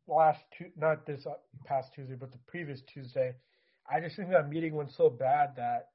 last 0.09 0.41
two, 0.57 0.67
not 0.77 1.07
this 1.07 1.25
uh, 1.27 1.35
past 1.65 1.93
Tuesday, 1.95 2.17
but 2.19 2.33
the 2.33 2.39
previous 2.47 2.81
Tuesday, 2.93 3.35
I 3.91 4.01
just 4.01 4.17
think 4.17 4.31
that 4.31 4.49
meeting 4.49 4.75
went 4.75 4.93
so 4.97 5.09
bad 5.09 5.55
that 5.57 5.89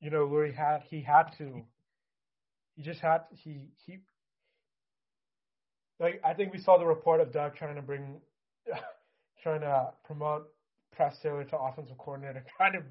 you 0.00 0.10
know 0.10 0.26
Lurie 0.26 0.54
had 0.54 0.82
he 0.88 1.00
had 1.00 1.30
to, 1.38 1.62
he 2.80 2.86
just 2.86 3.00
had 3.00 3.20
he 3.30 3.58
he. 3.84 3.98
Like 5.98 6.20
I 6.24 6.32
think 6.32 6.52
we 6.54 6.58
saw 6.58 6.78
the 6.78 6.86
report 6.86 7.20
of 7.20 7.30
Doug 7.30 7.54
trying 7.56 7.76
to 7.76 7.82
bring, 7.82 8.20
trying 9.42 9.60
to 9.60 9.90
promote 10.04 10.48
Press 10.96 11.14
Taylor 11.22 11.44
to 11.44 11.58
offensive 11.58 11.98
coordinator, 11.98 12.42
trying 12.56 12.72
to 12.72 12.82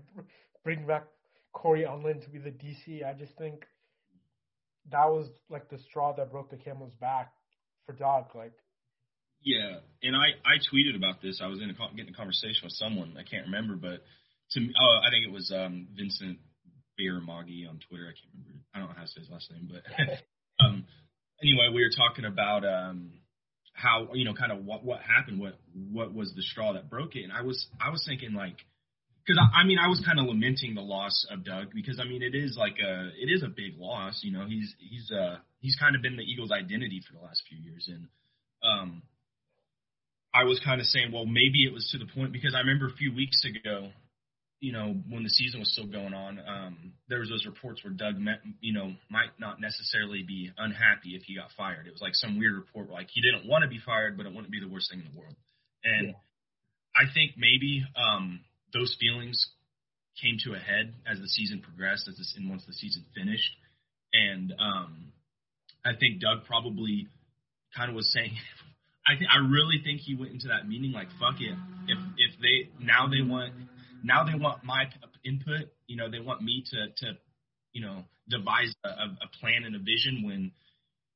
bring 0.63 0.86
back 0.86 1.05
Cory 1.53 1.86
Undlin 1.86 2.24
to 2.24 2.29
be 2.29 2.38
the 2.38 2.51
DC. 2.51 3.03
I 3.03 3.13
just 3.13 3.36
think 3.38 3.65
that 4.91 5.05
was 5.08 5.27
like 5.50 5.69
the 5.69 5.79
straw 5.89 6.15
that 6.15 6.31
broke 6.31 6.51
the 6.51 6.58
camel's 6.58 6.93
back 7.01 7.31
for 7.88 7.93
Doug. 7.93 8.25
Like 8.36 8.53
Yeah, 9.43 9.79
and 10.03 10.15
I 10.15 10.38
I 10.46 10.58
tweeted 10.72 10.96
about 10.96 11.19
this. 11.19 11.41
I 11.43 11.48
was 11.48 11.60
in 11.62 11.72
a 11.72 11.96
getting 11.96 12.13
a 12.13 12.17
conversation 12.17 12.62
with 12.62 12.74
someone 12.74 13.15
I 13.17 13.24
can't 13.24 13.48
remember, 13.48 13.75
but 13.75 14.03
to 14.51 14.60
oh 14.60 15.00
I 15.03 15.10
think 15.10 15.25
it 15.25 15.34
was 15.34 15.51
um 15.51 15.88
Vincent 15.98 16.38
Maggie 17.08 17.68
on 17.70 17.79
Twitter. 17.88 18.06
I 18.06 18.15
can't 18.18 18.34
remember. 18.34 18.63
I 18.74 18.79
don't 18.79 18.89
know 18.89 18.96
how 18.96 19.03
to 19.03 19.08
say 19.08 19.22
his 19.22 19.29
last 19.29 19.51
name, 19.51 19.72
but 19.72 19.84
um 20.63 20.86
anyway, 21.41 21.70
we 21.74 21.84
were 21.84 21.94
talking 21.96 22.25
about 22.25 22.65
um 22.65 23.12
how 23.74 24.10
you 24.13 24.25
know 24.25 24.34
kind 24.34 24.51
of 24.51 24.65
what 24.65 24.84
what 24.84 25.00
happened, 25.01 25.39
what 25.39 25.60
what 25.74 26.13
was 26.13 26.34
the 26.36 26.41
straw 26.41 26.74
that 26.74 26.89
broke 26.89 27.15
it, 27.15 27.24
and 27.24 27.32
I 27.32 27.41
was 27.41 27.68
I 27.79 27.89
was 27.89 28.03
thinking 28.08 28.34
like 28.34 28.58
because 29.25 29.39
I, 29.39 29.62
I 29.62 29.63
mean 29.63 29.79
I 29.79 29.88
was 29.88 30.01
kind 30.06 30.20
of 30.20 30.25
lamenting 30.25 30.75
the 30.75 30.82
loss 30.82 31.25
of 31.32 31.46
Doug 31.46 31.72
because 31.74 32.00
I 32.00 32.03
mean 32.03 32.22
it 32.22 32.36
is 32.36 32.58
like 32.58 32.75
a 32.84 33.10
it 33.15 33.32
is 33.32 33.44
a 33.44 33.48
big 33.48 33.77
loss. 33.77 34.20
You 34.24 34.34
know 34.34 34.46
he's 34.48 34.75
he's 34.79 35.12
uh 35.12 35.38
he's 35.60 35.75
kind 35.75 35.96
of 35.96 36.01
been 36.01 36.18
the 36.18 36.24
Eagles' 36.24 36.51
identity 36.51 37.01
for 37.08 37.18
the 37.18 37.24
last 37.24 37.44
few 37.48 37.58
years, 37.58 37.88
and 37.88 38.08
um 38.63 39.01
I 40.34 40.44
was 40.44 40.60
kind 40.63 40.82
of 40.82 40.88
saying 40.88 41.12
well 41.12 41.25
maybe 41.25 41.63
it 41.65 41.74
was 41.74 41.88
to 41.91 41.98
the 41.98 42.12
point 42.12 42.34
because 42.34 42.53
I 42.56 42.60
remember 42.60 42.88
a 42.88 42.98
few 42.98 43.13
weeks 43.13 43.44
ago. 43.46 43.89
You 44.60 44.74
know, 44.74 44.94
when 45.10 45.24
the 45.24 45.30
season 45.30 45.62
was 45.62 45.72
still 45.72 45.88
going 45.88 46.13
on, 46.13 46.39
um, 46.39 46.94
there 47.08 47.20
was 47.20 47.30
those 47.30 47.46
reports 47.46 47.82
where 47.84 47.94
Doug, 47.94 48.18
met, 48.18 48.39
you 48.60 48.74
know, 48.74 48.92
might 49.10 49.32
not 49.39 49.62
necessarily 49.62 50.22
be 50.28 50.51
unhappy 50.58 51.16
if 51.16 51.24
he 51.24 51.36
got 51.36 51.48
fired. 51.56 51.88
It 51.88 51.94
was 51.94 52.01
like 52.01 52.13
some 52.13 52.38
weird 52.38 52.56
report 52.56 52.88
where 52.88 52.98
like 52.98 53.08
he 53.10 53.22
didn't 53.22 53.48
want 53.48 53.63
to 53.63 53.70
be 53.70 53.80
fired, 53.80 54.18
but 54.18 54.25
it 54.25 54.34
wouldn't 54.34 54.51
be 54.51 54.60
the 54.60 54.68
worst 54.68 54.92
thing 54.92 55.00
in 55.00 55.08
the 55.13 55.18
world. 55.18 55.36
And 55.84 56.08
yeah. 56.08 56.13
I 56.96 57.08
think 57.13 57.34
maybe 57.38 57.86
um, 57.96 58.42
those 58.74 58.96
feelings 59.00 59.39
came 60.22 60.38
to 60.44 60.54
a 60.54 60.60
head 60.60 60.94
as 61.10 61.20
the 61.20 61.28
season 61.28 61.62
progressed, 61.62 62.08
as 62.08 62.18
this, 62.18 62.34
and 62.36 62.50
once 62.50 62.63
the 62.68 62.74
season 62.74 63.06
finished. 63.16 63.56
And 64.13 64.54
um, 64.60 65.13
I 65.86 65.96
think 65.98 66.20
Doug 66.20 66.46
probably 66.46 67.08
kind 67.75 67.89
of 67.89 67.96
was 67.96 68.12
saying, 68.12 68.32
I 69.08 69.18
think 69.18 69.30
I 69.32 69.39
really 69.39 69.82
think 69.84 70.01
he 70.01 70.16
went 70.16 70.32
into 70.32 70.50
that 70.50 70.68
meeting 70.68 70.92
like, 70.92 71.08
fuck 71.20 71.39
it. 71.39 71.58
If 71.88 71.98
if 72.18 72.32
they 72.42 72.70
now 72.84 73.08
they 73.08 73.25
want 73.25 73.54
now 74.03 74.24
they 74.24 74.38
want 74.38 74.63
my 74.63 74.86
input, 75.25 75.72
you 75.88 75.98
know, 75.98 76.10
they 76.10 76.20
want 76.20 76.41
me 76.41 76.63
to 76.72 77.06
to 77.06 77.18
you 77.74 77.82
know 77.86 78.03
devise 78.29 78.74
a, 78.84 78.89
a 78.89 79.27
plan 79.39 79.63
and 79.65 79.75
a 79.75 79.79
vision 79.79 80.24
when 80.24 80.51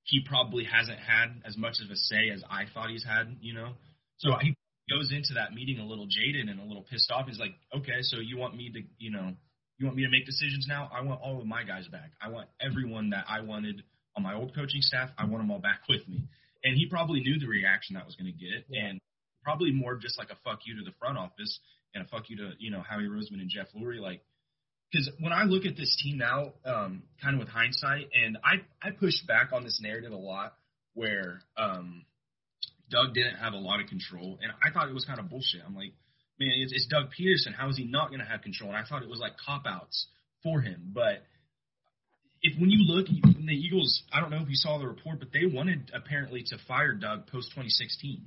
he 0.04 0.22
probably 0.28 0.66
hasn't 0.66 1.00
had 1.00 1.42
as 1.46 1.58
much 1.58 1.78
of 1.84 1.90
a 1.90 1.96
say 1.96 2.30
as 2.34 2.44
I 2.50 2.66
thought 2.74 2.90
he's 2.90 3.06
had, 3.06 3.38
you 3.42 3.54
know. 3.54 3.74
So 4.18 4.32
he 4.42 4.56
goes 4.90 5.12
into 5.12 5.36
that 5.36 5.54
meeting 5.54 5.80
a 5.80 5.86
little 5.86 6.08
jaded 6.08 6.50
and 6.50 6.60
a 6.60 6.64
little 6.64 6.84
pissed 6.84 7.10
off. 7.12 7.28
He's 7.28 7.40
like, 7.40 7.56
okay, 7.76 8.02
so 8.02 8.18
you 8.20 8.38
want 8.38 8.56
me 8.56 8.70
to, 8.74 8.82
you 9.00 9.12
know, 9.12 9.32
you 9.78 9.86
want 9.86 9.96
me 9.96 10.04
to 10.04 10.12
make 10.12 10.26
decisions 10.26 10.66
now? 10.68 10.90
I 10.94 11.02
want 11.02 11.22
all 11.22 11.40
of 11.40 11.48
my 11.48 11.64
guys 11.64 11.88
back. 11.88 12.12
I 12.22 12.30
want 12.30 12.50
everyone 12.60 13.12
that 13.12 13.26
I 13.30 13.42
wanted 13.42 13.82
on 14.16 14.24
my 14.24 14.34
old 14.36 14.54
coaching 14.54 14.82
staff. 14.82 15.10
I 15.18 15.26
want 15.26 15.42
them 15.42 15.52
all 15.52 15.60
back 15.60 15.82
with 15.88 16.08
me. 16.08 16.28
And 16.64 16.76
he 16.76 16.88
probably 16.90 17.22
knew 17.22 17.40
the 17.40 17.48
reaction 17.48 17.96
that 17.96 18.06
was 18.06 18.16
going 18.16 18.32
to 18.32 18.38
get, 18.38 18.66
yeah. 18.70 18.88
and 18.88 19.02
probably 19.44 19.72
more 19.72 19.96
just 19.96 20.18
like 20.18 20.30
a 20.32 20.38
fuck 20.44 20.60
you 20.66 20.78
to 20.78 20.84
the 20.84 20.96
front 21.00 21.18
office 21.18 21.60
and 21.94 22.06
a 22.06 22.08
fuck 22.08 22.30
you 22.30 22.38
to 22.38 22.52
you 22.60 22.72
know 22.72 22.82
Howie 22.82 23.08
Roseman 23.08 23.42
and 23.42 23.50
Jeff 23.50 23.68
Lurie. 23.76 24.00
Like, 24.00 24.22
because 24.92 25.10
when 25.20 25.34
I 25.34 25.44
look 25.44 25.66
at 25.66 25.76
this 25.76 25.96
team 26.04 26.18
now, 26.18 26.54
um, 26.66 27.04
kind 27.22 27.36
of 27.36 27.40
with 27.40 27.50
hindsight, 27.50 28.10
and 28.14 28.38
I 28.44 28.62
I 28.82 28.92
pushed 28.92 29.26
back 29.28 29.52
on 29.54 29.64
this 29.64 29.80
narrative 29.82 30.12
a 30.12 30.18
lot 30.18 30.54
where 30.94 31.42
um, 31.58 32.06
Doug 32.90 33.14
didn't 33.14 33.38
have 33.38 33.54
a 33.54 33.58
lot 33.58 33.82
of 33.82 33.88
control, 33.88 34.40
and 34.42 34.52
I 34.64 34.72
thought 34.72 34.90
it 34.90 34.94
was 34.94 35.06
kind 35.06 35.20
of 35.20 35.30
bullshit. 35.30 35.62
I'm 35.66 35.76
like, 35.76 35.94
man, 36.40 36.52
it's, 36.56 36.74
it's 36.74 36.88
Doug 36.88 37.10
Pederson. 37.18 37.54
How 37.56 37.70
is 37.70 37.78
he 37.78 37.86
not 37.86 38.10
going 38.10 38.20
to 38.20 38.26
have 38.26 38.42
control? 38.42 38.70
And 38.70 38.78
I 38.78 38.84
thought 38.88 39.04
it 39.04 39.10
was 39.10 39.20
like 39.20 39.34
cop 39.44 39.64
outs 39.66 40.08
for 40.44 40.62
him. 40.62 40.92
But 40.94 41.24
if 42.42 42.60
when 42.60 42.70
you 42.70 42.86
look, 42.86 43.08
when 43.08 43.46
the 43.46 43.54
Eagles, 43.54 44.04
I 44.12 44.20
don't 44.20 44.30
know 44.30 44.42
if 44.42 44.50
you 44.50 44.56
saw 44.56 44.78
the 44.78 44.88
report, 44.88 45.20
but 45.20 45.30
they 45.32 45.46
wanted 45.46 45.92
apparently 45.94 46.44
to 46.48 46.58
fire 46.68 46.94
Doug 46.94 47.28
post 47.28 47.50
2016. 47.52 48.22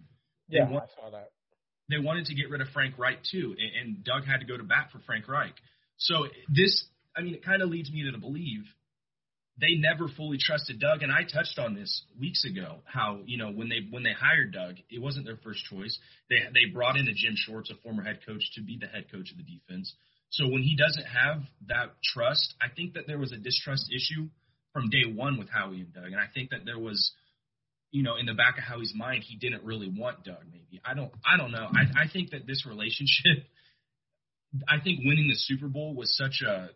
Yeah, 0.48 0.64
I 0.64 0.68
saw 0.68 1.10
that. 1.10 1.30
They 1.88 1.98
wanted 1.98 2.26
to 2.26 2.34
get 2.34 2.50
rid 2.50 2.60
of 2.60 2.68
Frank 2.68 2.98
Reich 2.98 3.18
too, 3.30 3.54
and, 3.58 3.96
and 3.96 4.04
Doug 4.04 4.24
had 4.24 4.40
to 4.40 4.46
go 4.46 4.56
to 4.56 4.64
bat 4.64 4.88
for 4.92 4.98
Frank 5.06 5.28
Reich. 5.28 5.54
So 5.98 6.26
this, 6.48 6.84
I 7.16 7.22
mean, 7.22 7.34
it 7.34 7.44
kind 7.44 7.62
of 7.62 7.68
leads 7.68 7.90
me 7.90 8.10
to 8.10 8.18
believe 8.18 8.64
they 9.58 9.74
never 9.78 10.08
fully 10.08 10.36
trusted 10.38 10.80
Doug, 10.80 11.02
and 11.02 11.10
I 11.10 11.22
touched 11.22 11.58
on 11.58 11.74
this 11.74 12.02
weeks 12.20 12.44
ago. 12.44 12.80
How 12.84 13.20
you 13.24 13.38
know 13.38 13.50
when 13.50 13.68
they 13.68 13.86
when 13.90 14.02
they 14.02 14.12
hired 14.12 14.52
Doug, 14.52 14.76
it 14.90 15.00
wasn't 15.00 15.24
their 15.24 15.38
first 15.42 15.64
choice. 15.64 15.98
They 16.28 16.36
they 16.52 16.72
brought 16.72 16.96
in 16.96 17.08
a 17.08 17.14
Jim 17.14 17.34
Schwartz, 17.36 17.70
a 17.70 17.74
former 17.82 18.02
head 18.02 18.20
coach, 18.26 18.42
to 18.56 18.62
be 18.62 18.76
the 18.78 18.86
head 18.86 19.06
coach 19.10 19.30
of 19.30 19.38
the 19.38 19.44
defense. 19.44 19.94
So 20.30 20.48
when 20.48 20.62
he 20.62 20.76
doesn't 20.76 21.06
have 21.06 21.42
that 21.68 21.96
trust, 22.02 22.54
I 22.60 22.68
think 22.74 22.94
that 22.94 23.06
there 23.06 23.18
was 23.18 23.32
a 23.32 23.38
distrust 23.38 23.90
issue 23.94 24.28
from 24.72 24.90
day 24.90 25.08
one 25.08 25.38
with 25.38 25.48
Howie 25.48 25.80
and 25.80 25.94
Doug, 25.94 26.12
and 26.12 26.20
I 26.20 26.26
think 26.34 26.50
that 26.50 26.66
there 26.66 26.78
was, 26.78 27.12
you 27.90 28.02
know, 28.02 28.16
in 28.16 28.26
the 28.26 28.34
back 28.34 28.58
of 28.58 28.64
Howie's 28.64 28.92
mind, 28.94 29.24
he 29.26 29.36
didn't 29.36 29.64
really 29.64 29.88
want 29.88 30.24
Doug. 30.24 30.44
Maybe 30.50 30.80
I 30.84 30.94
don't 30.94 31.12
I 31.24 31.36
don't 31.36 31.52
know. 31.52 31.68
I 31.72 32.04
I 32.04 32.08
think 32.12 32.30
that 32.30 32.46
this 32.46 32.66
relationship, 32.66 33.46
I 34.68 34.80
think 34.82 35.00
winning 35.04 35.28
the 35.28 35.36
Super 35.36 35.68
Bowl 35.68 35.94
was 35.94 36.16
such 36.16 36.42
a 36.46 36.70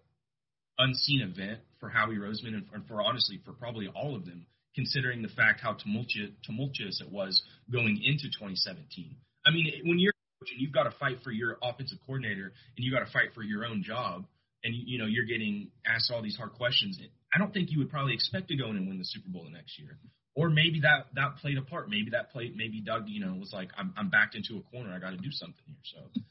unseen 0.79 1.21
event 1.21 1.61
for 1.79 1.89
Howie 1.89 2.17
Roseman 2.17 2.55
and 2.55 2.67
for, 2.67 2.77
and 2.77 2.87
for 2.87 3.03
honestly 3.03 3.41
for 3.45 3.53
probably 3.53 3.89
all 3.89 4.17
of 4.17 4.25
them, 4.25 4.47
considering 4.75 5.23
the 5.23 5.29
fact 5.29 5.61
how 5.61 5.75
tumultuous, 5.75 6.31
tumultuous 6.45 7.01
it 7.01 7.11
was 7.11 7.43
going 7.71 8.01
into 8.03 8.29
2017. 8.29 9.17
I 9.45 9.51
mean, 9.51 9.73
when 9.85 9.99
you're 9.99 10.13
coaching, 10.41 10.59
you've 10.59 10.73
got 10.73 10.85
to 10.85 10.93
fight 10.93 11.19
for 11.23 11.31
your 11.31 11.59
offensive 11.63 11.99
coordinator 12.07 12.53
and 12.77 12.85
you 12.85 12.93
got 12.93 13.05
to 13.05 13.13
fight 13.13 13.35
for 13.35 13.43
your 13.43 13.65
own 13.65 13.83
job, 13.83 14.25
and 14.65 14.75
you 14.75 14.99
know 14.99 15.07
you're 15.07 15.27
getting 15.27 15.71
asked 15.87 16.11
all 16.11 16.23
these 16.23 16.37
hard 16.37 16.53
questions. 16.53 16.99
I 17.35 17.39
don't 17.39 17.53
think 17.53 17.71
you 17.71 17.79
would 17.79 17.91
probably 17.91 18.15
expect 18.15 18.49
to 18.49 18.57
go 18.57 18.71
in 18.71 18.77
and 18.77 18.89
win 18.89 18.99
the 18.99 19.05
Super 19.05 19.29
Bowl 19.29 19.45
the 19.45 19.51
next 19.51 19.79
year. 19.79 19.99
Or 20.41 20.49
maybe 20.49 20.81
that 20.81 21.07
that 21.15 21.37
played 21.37 21.59
a 21.59 21.63
part. 21.63 21.91
Maybe 21.91 22.11
that 22.13 22.33
played. 22.33 22.57
Maybe 22.57 22.81
Doug, 22.81 23.05
you 23.09 23.21
know, 23.21 23.35
was 23.35 23.53
like, 23.53 23.69
I'm 23.77 23.93
I'm 23.97 24.09
backed 24.09 24.35
into 24.35 24.57
a 24.57 24.63
corner. 24.71 24.91
I 24.95 24.99
got 24.99 25.11
to 25.11 25.19
do 25.19 25.31
something 25.31 25.63
here. 25.67 25.77
So, 25.85 26.23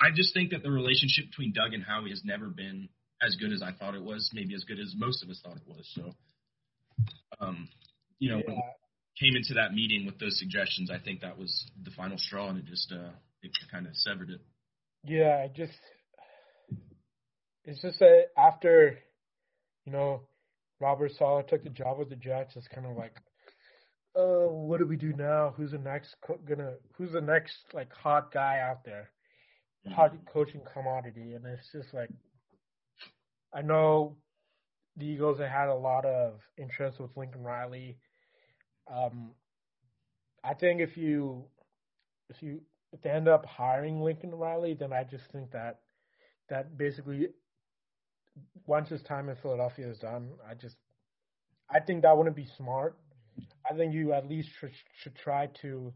I 0.00 0.10
just 0.12 0.34
think 0.34 0.50
that 0.50 0.64
the 0.64 0.70
relationship 0.70 1.26
between 1.30 1.52
Doug 1.52 1.72
and 1.72 1.84
Howie 1.84 2.10
has 2.10 2.22
never 2.24 2.46
been 2.46 2.88
as 3.22 3.36
good 3.36 3.52
as 3.52 3.62
I 3.62 3.70
thought 3.70 3.94
it 3.94 4.02
was, 4.02 4.28
maybe 4.34 4.54
as 4.54 4.64
good 4.64 4.80
as 4.80 4.94
most 4.96 5.22
of 5.22 5.30
us 5.30 5.40
thought 5.44 5.56
it 5.56 5.68
was. 5.68 5.88
So, 5.94 6.12
um, 7.40 7.68
you 8.18 8.30
know, 8.30 8.42
yeah. 8.44 8.54
came 9.20 9.36
into 9.36 9.54
that 9.54 9.72
meeting 9.72 10.06
with 10.06 10.18
those 10.18 10.36
suggestions, 10.40 10.90
I 10.90 10.98
think 10.98 11.20
that 11.20 11.38
was 11.38 11.70
the 11.80 11.92
final 11.92 12.18
straw, 12.18 12.48
and 12.48 12.58
it 12.58 12.64
just 12.64 12.90
uh, 12.90 13.10
it 13.42 13.52
kind 13.70 13.86
of 13.86 13.94
severed 13.94 14.30
it. 14.30 14.40
Yeah, 15.04 15.44
it 15.44 15.54
just 15.54 15.78
it's 17.64 17.80
just 17.80 18.00
that 18.00 18.26
after 18.36 18.98
you 19.86 19.92
know 19.92 20.22
Robert 20.82 21.12
Saleh 21.16 21.46
took 21.46 21.62
the 21.62 21.70
job 21.70 21.98
with 21.98 22.10
the 22.10 22.16
Jets, 22.16 22.56
it's 22.56 22.66
kind 22.66 22.86
of 22.86 22.96
like, 22.96 23.14
uh, 24.16 24.46
what 24.48 24.78
do 24.78 24.86
we 24.86 24.96
do 24.96 25.12
now? 25.12 25.54
Who's 25.56 25.72
the 25.72 25.78
next 25.78 26.16
co- 26.22 26.40
gonna? 26.46 26.74
Who's 26.96 27.12
the 27.12 27.20
next 27.20 27.56
like 27.72 27.92
hot 27.92 28.32
guy 28.32 28.60
out 28.60 28.84
there? 28.84 29.10
Hot 29.94 30.12
coaching 30.32 30.60
commodity, 30.72 31.34
and 31.34 31.44
it's 31.46 31.72
just 31.72 31.92
like 31.94 32.10
I 33.52 33.62
know 33.62 34.16
the 34.96 35.06
Eagles 35.06 35.38
have 35.40 35.50
had 35.50 35.68
a 35.68 35.74
lot 35.74 36.04
of 36.04 36.40
interest 36.58 37.00
with 37.00 37.16
Lincoln 37.16 37.42
Riley. 37.42 37.98
Um, 38.92 39.32
I 40.44 40.54
think 40.54 40.80
if 40.80 40.96
you 40.96 41.44
if 42.28 42.42
you 42.42 42.60
if 42.92 43.02
they 43.02 43.10
end 43.10 43.28
up 43.28 43.46
hiring 43.46 44.02
Lincoln 44.02 44.30
Riley, 44.34 44.74
then 44.74 44.92
I 44.92 45.04
just 45.04 45.30
think 45.32 45.50
that 45.52 45.80
that 46.48 46.76
basically 46.76 47.28
once 48.66 48.88
his 48.88 49.02
time 49.02 49.28
in 49.28 49.36
Philadelphia 49.36 49.88
is 49.88 49.98
done, 49.98 50.30
I 50.48 50.54
just 50.54 50.76
I 51.70 51.80
think 51.80 52.02
that 52.02 52.16
wouldn't 52.16 52.36
be 52.36 52.46
smart. 52.56 52.96
I 53.70 53.74
think 53.74 53.94
you 53.94 54.12
at 54.12 54.28
least 54.28 54.50
should, 54.58 54.72
should 54.96 55.14
try 55.14 55.48
to 55.62 55.92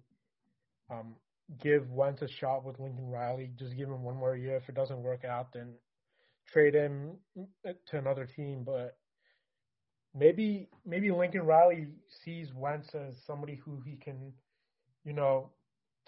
um, 0.90 1.14
give 1.62 1.90
Wentz 1.90 2.22
a 2.22 2.28
shot 2.28 2.64
with 2.64 2.78
Lincoln 2.78 3.08
Riley. 3.08 3.50
Just 3.58 3.76
give 3.76 3.88
him 3.88 4.02
one 4.02 4.16
more 4.16 4.36
year. 4.36 4.56
If 4.56 4.68
it 4.68 4.74
doesn't 4.74 5.02
work 5.02 5.24
out, 5.24 5.52
then 5.52 5.74
trade 6.52 6.74
him 6.74 7.16
to 7.88 7.98
another 7.98 8.26
team, 8.26 8.62
but 8.64 8.96
maybe 10.14 10.68
maybe 10.84 11.10
Lincoln 11.10 11.42
Riley 11.42 11.88
sees 12.24 12.54
Wentz 12.54 12.94
as 12.94 13.16
somebody 13.26 13.56
who 13.56 13.80
he 13.84 13.96
can, 13.96 14.32
you 15.04 15.12
know, 15.12 15.50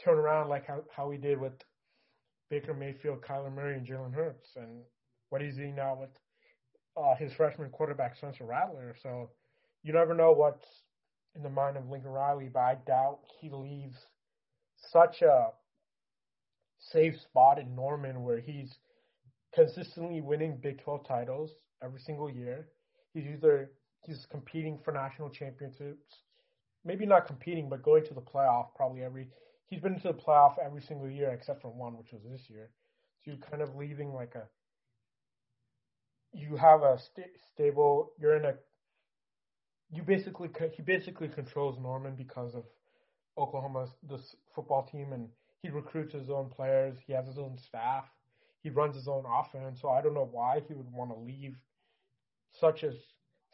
turn 0.03 0.19
around 0.19 0.49
like 0.49 0.67
how 0.67 0.83
how 0.95 1.11
he 1.11 1.19
did 1.19 1.41
with 1.41 1.53
Baker 2.51 2.75
Mayfield, 2.75 3.21
Kyler 3.21 3.53
Murray, 3.53 3.77
and 3.77 3.87
Jalen 3.87 4.15
Hurts, 4.15 4.51
and 4.57 4.83
what 5.31 5.43
he's 5.43 5.57
doing 5.57 5.75
now 5.75 5.97
with 6.01 6.11
uh, 6.97 7.15
his 7.17 7.33
freshman 7.33 7.71
quarterback 7.71 8.17
Spencer 8.17 8.45
Rattler. 8.45 8.95
So 9.03 9.31
you 9.83 9.93
never 9.93 10.15
know 10.15 10.33
what's 10.33 10.67
in 11.35 11.43
the 11.43 11.51
mind 11.51 11.77
of 11.77 11.89
Lincoln 11.89 12.11
Riley, 12.11 12.49
but 12.53 12.61
I 12.61 12.77
doubt 12.87 13.21
he 13.41 13.51
leaves 13.51 13.97
such 14.77 15.23
a 15.23 15.49
safe 16.79 17.21
spot 17.21 17.59
in 17.59 17.75
Norman 17.75 18.23
where 18.23 18.41
he's 18.41 18.79
consistently 19.55 20.21
winning 20.21 20.59
Big 20.63 20.83
12 20.83 21.07
titles 21.07 21.51
every 21.83 22.01
single 22.01 22.31
year. 22.31 22.69
He's 23.15 23.27
either 23.27 23.71
he's 24.05 24.27
competing 24.31 24.79
for 24.85 24.93
national 24.93 25.31
championships, 25.31 26.23
maybe 26.85 27.07
not 27.07 27.27
competing, 27.27 27.69
but 27.69 27.83
going 27.83 28.05
to 28.07 28.15
the 28.15 28.21
playoff 28.21 28.75
probably 28.77 29.03
every. 29.03 29.29
He's 29.67 29.81
been 29.81 30.01
to 30.01 30.09
the 30.09 30.15
playoff 30.15 30.55
every 30.65 30.81
single 30.81 31.11
year 31.11 31.31
except 31.31 31.63
for 31.63 31.71
one, 31.71 31.97
which 31.97 32.13
was 32.13 32.23
this 32.31 32.49
year. 32.49 32.71
So 33.25 33.33
you're 33.33 33.51
kind 33.51 33.63
of 33.63 33.77
leaving 33.77 34.13
like 34.13 34.35
a. 34.35 34.45
You 36.33 36.57
have 36.57 36.83
a 36.83 36.99
st- 36.99 37.37
stable. 37.53 38.13
You're 38.19 38.37
in 38.37 38.45
a. 38.45 38.55
You 39.91 40.03
basically 40.03 40.51
he 40.75 40.83
basically 40.83 41.29
controls 41.29 41.79
Norman 41.79 42.15
because 42.15 42.55
of 42.55 42.65
Oklahoma's 43.39 43.91
this 44.09 44.37
football 44.55 44.83
team, 44.83 45.13
and 45.13 45.29
he 45.63 45.71
recruits 45.71 46.13
his 46.13 46.31
own 46.31 46.49
players. 46.51 46.97
He 47.07 47.13
has 47.13 47.27
his 47.27 47.39
own 47.39 47.57
staff. 47.59 48.05
He 48.63 48.71
runs 48.71 48.97
his 48.97 49.09
own 49.09 49.25
offense. 49.27 49.81
So 49.81 49.89
I 49.91 50.03
don't 50.03 50.15
know 50.15 50.29
why 50.31 50.61
he 50.67 50.75
would 50.75 50.93
want 50.93 51.11
to 51.11 51.19
leave 51.19 51.57
such 52.53 52.83
a 52.83 52.93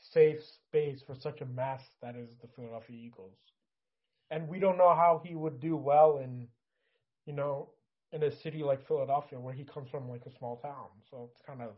safe 0.01 0.43
space 0.43 1.03
for 1.07 1.15
such 1.15 1.41
a 1.41 1.47
mess 1.47 1.83
that 2.03 2.17
is 2.17 2.31
the 2.41 2.49
Philadelphia 2.49 2.97
Eagles. 2.97 3.37
And 4.31 4.49
we 4.49 4.59
don't 4.59 4.79
know 4.79 4.95
how 4.95 5.23
he 5.25 5.35
would 5.35 5.61
do 5.61 5.77
well 5.77 6.19
in, 6.19 6.49
you 7.27 7.33
know, 7.33 7.69
in 8.13 8.23
a 8.23 8.31
city 8.31 8.63
like 8.63 8.87
Philadelphia 8.87 9.39
where 9.39 9.55
he 9.55 9.65
comes 9.65 9.91
from, 9.91 10.09
like 10.09 10.27
a 10.27 10.37
small 10.39 10.57
town. 10.57 10.89
So 11.11 11.29
it's 11.31 11.43
kind 11.47 11.63
of, 11.63 11.71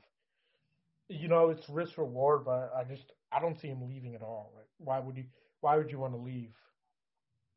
you 1.09 1.29
know, 1.29 1.51
it's 1.51 1.69
risk 1.69 1.99
reward, 1.99 2.45
but 2.45 2.73
I 2.77 2.85
just 2.85 3.13
I 3.37 3.41
don't 3.41 3.61
see 3.61 3.69
him 3.69 3.85
leaving 3.87 4.15
at 4.15 4.23
all. 4.23 4.55
Why 4.79 4.99
would 4.99 5.17
you? 5.17 5.25
Why 5.61 5.77
would 5.77 5.91
you 5.91 5.99
want 5.99 6.15
to 6.15 6.21
leave? 6.21 6.55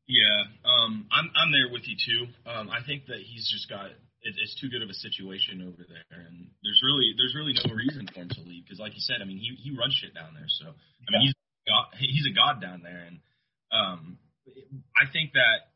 Yeah, 0.08 0.42
um, 0.66 1.08
I'm 1.12 1.32
I'm 1.38 1.52
there 1.52 1.72
with 1.72 1.88
you 1.88 1.96
too. 1.96 2.28
Um, 2.50 2.70
I 2.70 2.84
think 2.86 3.06
that 3.08 3.22
he's 3.24 3.48
just 3.48 3.70
got 3.70 3.86
it, 3.88 4.00
it's 4.22 4.60
too 4.60 4.68
good 4.68 4.82
of 4.82 4.90
a 4.90 4.98
situation 4.98 5.62
over 5.62 5.86
there, 5.88 6.20
and 6.20 6.50
there's 6.64 6.82
really 6.84 7.14
there's 7.16 7.36
really 7.36 7.54
no 7.54 7.72
reason 7.72 8.10
for 8.12 8.20
him 8.20 8.30
to 8.30 8.42
leave 8.42 8.66
because, 8.66 8.80
like 8.80 8.92
you 8.92 9.06
said, 9.06 9.22
I 9.22 9.26
mean 9.26 9.38
he 9.38 9.56
he 9.62 9.78
runs 9.78 9.94
shit 9.96 10.14
down 10.14 10.34
there. 10.34 10.50
So 10.50 10.66
I 10.68 11.08
mean 11.14 11.32
he's 11.32 11.38
god, 11.70 11.86
he's 11.96 12.28
a 12.28 12.36
god 12.36 12.60
down 12.60 12.82
there, 12.84 13.06
and 13.08 13.20
um, 13.72 14.18
I 15.00 15.08
think 15.14 15.34
that 15.34 15.72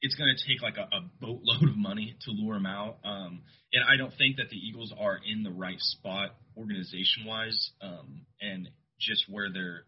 it's 0.00 0.14
going 0.14 0.30
to 0.34 0.40
take 0.46 0.62
like 0.62 0.78
a, 0.78 0.88
a 0.88 1.00
boatload 1.20 1.68
of 1.68 1.76
money 1.76 2.16
to 2.24 2.30
lure 2.30 2.56
him 2.56 2.66
out. 2.66 2.98
Um, 3.04 3.42
and 3.72 3.84
I 3.84 3.96
don't 3.96 4.14
think 4.16 4.36
that 4.36 4.48
the 4.50 4.56
Eagles 4.56 4.94
are 4.96 5.18
in 5.20 5.42
the 5.42 5.50
right 5.50 5.78
spot 5.78 6.34
organization 6.56 7.26
wise, 7.26 7.70
um, 7.82 8.24
and 8.40 8.68
just 8.98 9.24
where 9.28 9.48
they're 9.52 9.84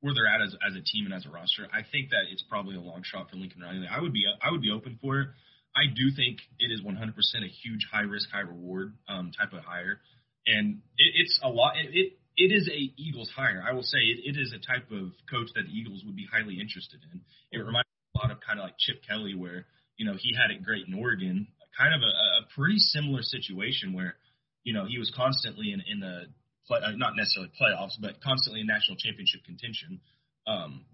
where 0.00 0.14
they're 0.14 0.28
at 0.28 0.42
as, 0.42 0.54
as 0.66 0.76
a 0.76 0.84
team 0.84 1.06
and 1.06 1.14
as 1.14 1.26
a 1.26 1.30
roster. 1.30 1.66
I 1.72 1.80
think 1.82 2.10
that 2.10 2.28
it's 2.30 2.44
probably 2.48 2.76
a 2.76 2.80
long 2.80 3.02
shot 3.02 3.30
for 3.30 3.36
Lincoln 3.36 3.62
Riley. 3.62 3.88
I 3.90 4.00
would 4.00 4.12
be 4.12 4.24
I 4.26 4.50
would 4.50 4.62
be 4.62 4.70
open 4.70 4.98
for 5.00 5.20
it. 5.20 5.28
I 5.76 5.92
do 5.92 6.08
think 6.14 6.40
it 6.58 6.72
is 6.72 6.80
100% 6.80 6.96
a 6.96 7.48
huge 7.48 7.86
high 7.92 8.08
risk, 8.08 8.30
high 8.32 8.40
reward 8.40 8.94
um, 9.08 9.30
type 9.36 9.52
of 9.52 9.60
hire, 9.60 10.00
and 10.46 10.80
it, 10.96 11.10
it's 11.20 11.38
a 11.42 11.48
lot. 11.48 11.76
It, 11.76 11.90
it 11.92 12.12
it 12.36 12.52
is 12.52 12.68
a 12.68 12.92
Eagles 13.00 13.30
hire. 13.34 13.64
I 13.66 13.72
will 13.72 13.82
say 13.82 13.98
it, 13.98 14.36
it 14.36 14.40
is 14.40 14.52
a 14.52 14.60
type 14.60 14.90
of 14.92 15.12
coach 15.28 15.48
that 15.54 15.64
the 15.66 15.72
Eagles 15.72 16.02
would 16.04 16.16
be 16.16 16.26
highly 16.30 16.60
interested 16.60 17.00
in. 17.12 17.20
It 17.52 17.58
reminds 17.58 17.88
me 17.88 18.12
a 18.14 18.18
lot 18.18 18.30
of 18.30 18.40
kind 18.40 18.60
of 18.60 18.64
like 18.64 18.78
Chip 18.78 19.02
Kelly, 19.08 19.34
where 19.34 19.66
you 19.96 20.06
know 20.06 20.14
he 20.18 20.34
had 20.36 20.50
it 20.50 20.64
great 20.64 20.86
in 20.86 20.94
Oregon, 20.94 21.48
kind 21.76 21.94
of 21.94 22.00
a, 22.00 22.12
a 22.12 22.48
pretty 22.54 22.78
similar 22.78 23.22
situation 23.22 23.92
where 23.92 24.16
you 24.64 24.72
know 24.72 24.86
he 24.86 24.98
was 24.98 25.12
constantly 25.16 25.72
in 25.72 25.82
in 25.90 26.00
the 26.00 26.26
play, 26.66 26.80
uh, 26.84 26.92
not 26.96 27.14
necessarily 27.16 27.50
playoffs, 27.60 27.94
but 28.00 28.20
constantly 28.22 28.60
in 28.60 28.66
national 28.66 28.96
championship 28.96 29.44
contention. 29.44 30.00
Um, 30.46 30.84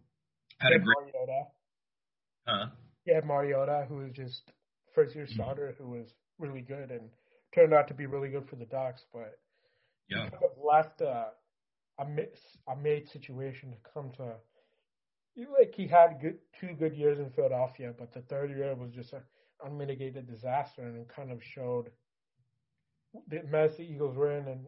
had 0.59 0.73
a 0.73 0.79
great. 0.79 1.13
Mariota. 1.13 1.43
Huh? 2.47 2.67
Yeah, 3.05 3.21
Mariota, 3.25 3.87
who 3.89 3.97
was 3.97 4.13
just 4.13 4.43
first 4.95 5.15
year 5.15 5.25
mm-hmm. 5.25 5.35
starter 5.35 5.75
who 5.79 5.91
was 5.91 6.07
really 6.39 6.61
good 6.61 6.91
and 6.91 7.11
turned 7.55 7.75
out 7.75 7.89
to 7.89 7.95
be 7.95 8.07
really 8.07 8.29
good 8.29 8.49
for 8.49 8.57
the 8.57 8.65
Ducks, 8.65 9.03
but 9.13 9.39
yeah, 10.09 10.31
kind 10.31 10.45
of 10.45 10.65
left 10.65 11.01
a 11.01 11.29
a, 11.99 12.05
a 12.73 12.77
made 12.77 13.09
situation 13.11 13.71
to 13.71 13.77
come 13.93 14.11
to. 14.17 14.35
Like 15.37 15.75
he 15.75 15.87
had 15.87 16.21
good 16.21 16.39
two 16.61 16.75
good 16.79 16.95
years 16.95 17.19
in 17.19 17.31
Philadelphia, 17.31 17.95
but 17.99 18.13
the 18.13 18.21
third 18.23 18.51
year 18.51 18.75
was 18.75 18.91
just 18.95 19.13
an 19.13 19.23
unmitigated 19.65 20.27
disaster, 20.27 20.83
and 20.83 20.99
it 20.99 21.09
kind 21.15 21.31
of 21.31 21.41
showed 21.55 21.91
the 23.29 23.43
mess 23.51 23.77
the 23.77 23.83
Eagles 23.83 24.17
were 24.17 24.37
in. 24.37 24.47
And 24.47 24.67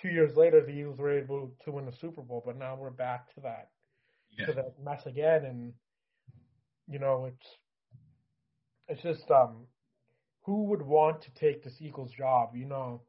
two 0.00 0.08
years 0.08 0.36
later, 0.36 0.60
the 0.60 0.72
Eagles 0.72 0.98
were 0.98 1.16
able 1.16 1.52
to 1.64 1.72
win 1.72 1.86
the 1.86 1.92
Super 1.92 2.22
Bowl, 2.22 2.42
but 2.44 2.58
now 2.58 2.76
we're 2.76 2.90
back 2.90 3.32
to 3.34 3.40
that 3.40 3.68
yeah. 4.36 4.46
to 4.46 4.52
that 4.52 4.74
mess 4.82 5.06
again, 5.06 5.44
and 5.44 5.72
you 6.88 6.98
know 6.98 7.26
it's 7.26 7.46
it's 8.88 9.02
just 9.02 9.30
um, 9.30 9.66
who 10.44 10.64
would 10.64 10.82
want 10.82 11.22
to 11.22 11.34
take 11.34 11.62
this 11.62 11.80
Eagles 11.80 12.12
job? 12.12 12.50
You 12.54 12.66
know, 12.66 13.02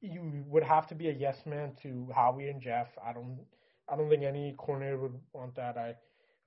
you 0.00 0.44
would 0.46 0.62
have 0.64 0.86
to 0.88 0.94
be 0.94 1.08
a 1.08 1.12
yes 1.12 1.42
man 1.46 1.72
to 1.82 2.08
Howie 2.14 2.48
and 2.48 2.60
Jeff. 2.60 2.88
I 3.04 3.12
don't, 3.12 3.38
I 3.88 3.96
don't 3.96 4.08
think 4.08 4.22
any 4.22 4.54
coordinator 4.58 4.98
would 4.98 5.18
want 5.32 5.54
that. 5.56 5.76
I, 5.76 5.94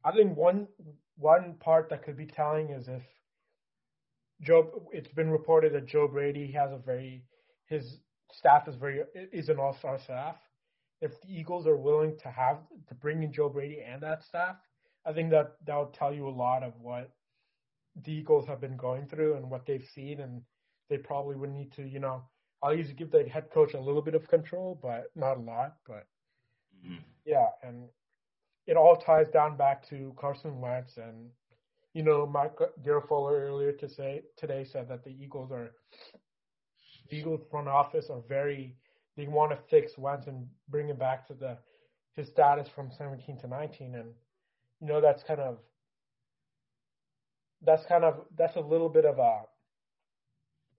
I 0.04 0.12
think 0.12 0.36
one 0.36 0.68
one 1.18 1.56
part 1.60 1.90
that 1.90 2.04
could 2.04 2.18
be 2.18 2.26
telling 2.26 2.70
is 2.70 2.88
if 2.88 3.04
Joe. 4.42 4.88
It's 4.92 5.12
been 5.14 5.30
reported 5.30 5.74
that 5.74 5.88
Joe 5.88 6.08
Brady 6.08 6.52
has 6.52 6.72
a 6.72 6.78
very 6.78 7.24
his 7.68 7.98
staff 8.32 8.68
is 8.68 8.76
very 8.76 9.02
is 9.32 9.50
an 9.50 9.60
all 9.60 9.74
star 9.74 10.00
staff. 10.00 10.36
If 11.02 11.22
the 11.22 11.34
Eagles 11.34 11.68
are 11.68 11.78
willing 11.78 12.18
to 12.24 12.30
have 12.30 12.58
to 12.88 12.96
bring 12.96 13.24
in 13.24 13.32
Joe 13.32 13.50
Brady 13.50 13.82
and 13.82 14.02
that 14.02 14.24
staff, 14.24 14.56
I 15.06 15.14
think 15.14 15.30
that 15.32 15.56
that 15.66 15.78
would 15.78 15.94
tell 15.94 16.14
you 16.14 16.28
a 16.28 16.30
lot 16.30 16.64
of 16.64 16.74
what 16.82 17.12
the 18.04 18.12
Eagles 18.12 18.48
have 18.48 18.62
been 18.62 18.78
going 18.78 19.08
through 19.08 19.36
and 19.36 19.50
what 19.50 19.66
they've 19.66 19.88
seen, 19.94 20.22
and 20.22 20.42
they 20.90 20.98
probably 20.98 21.36
would 21.36 21.52
need 21.52 21.72
to, 21.74 21.84
you 21.84 22.00
know, 22.00 22.24
I'll 22.62 22.76
usually 22.76 22.96
give 22.96 23.12
the 23.12 23.24
head 23.24 23.50
coach 23.52 23.74
a 23.74 23.80
little 23.80 24.02
bit 24.02 24.16
of 24.16 24.28
control, 24.28 24.80
but 24.82 25.06
not 25.16 25.38
a 25.38 25.42
lot. 25.42 25.76
But 25.88 26.08
mm-hmm. 26.86 26.98
yeah, 27.26 27.48
and 27.64 27.88
it 28.66 28.78
all 28.78 28.98
ties 28.98 29.30
down 29.30 29.58
back 29.58 29.88
to 29.90 30.14
Carson 30.18 30.60
Wentz, 30.60 30.98
and 30.98 31.30
you 31.94 32.04
know, 32.04 32.26
Mike 32.26 32.58
Garafolo 32.86 33.32
earlier 33.32 33.72
to 33.74 33.88
say 33.88 34.22
today 34.36 34.64
said 34.64 34.90
that 34.90 35.04
the 35.04 35.16
Eagles 35.22 35.52
are 35.52 35.72
Eagles 37.12 37.42
front 37.50 37.68
office 37.68 38.10
are 38.10 38.22
very 38.28 38.76
they 39.16 39.28
want 39.28 39.52
to 39.52 39.58
fix 39.70 39.98
Wentz 39.98 40.28
and 40.28 40.48
bring 40.70 40.88
him 40.88 40.98
back 40.98 41.28
to 41.28 41.34
the 41.34 41.58
his 42.16 42.28
status 42.28 42.68
from 42.68 42.90
17 42.98 43.38
to 43.40 43.48
19, 43.48 43.96
and 43.96 44.10
you 44.80 44.88
know 44.88 45.02
that's 45.02 45.24
kind 45.24 45.40
of 45.40 45.58
that's 47.64 47.86
kind 47.86 48.04
of 48.04 48.22
that's 48.38 48.56
a 48.56 48.62
little 48.62 48.90
bit 48.90 49.06
of 49.06 49.20
a 49.20 49.42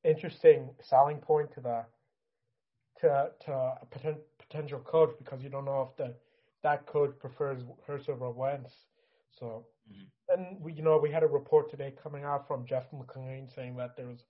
interesting 0.05 0.71
selling 0.83 1.19
point 1.19 1.53
to 1.55 1.61
the 1.61 1.85
to 3.01 3.31
to 3.45 3.53
a 3.53 3.87
poten- 3.91 4.21
potential 4.39 4.81
coach 4.81 5.11
because 5.19 5.43
you 5.43 5.49
don't 5.49 5.65
know 5.65 5.89
if 5.91 5.97
the 5.97 6.15
that 6.63 6.87
coach 6.87 7.13
prefers 7.21 7.63
Hurts 7.87 8.09
over 8.09 8.31
Wentz. 8.31 8.73
So, 9.39 9.67
mm-hmm. 9.91 10.41
and 10.41 10.61
we 10.61 10.73
you 10.73 10.83
know 10.83 10.99
we 10.99 11.11
had 11.11 11.23
a 11.23 11.29
report 11.29 11.71
today 11.71 11.93
coming 12.03 12.25
out 12.25 12.47
from 12.47 12.67
Jeff 12.67 12.85
McLane 12.93 13.53
saying 13.55 13.77
that 13.77 13.97
there 13.97 14.07
was 14.07 14.25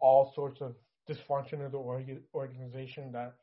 all 0.00 0.32
sorts 0.34 0.60
of 0.60 0.74
dysfunction 1.08 1.64
of 1.64 1.72
the 1.72 1.78
org- 1.78 2.22
organization 2.34 3.12
that 3.12 3.34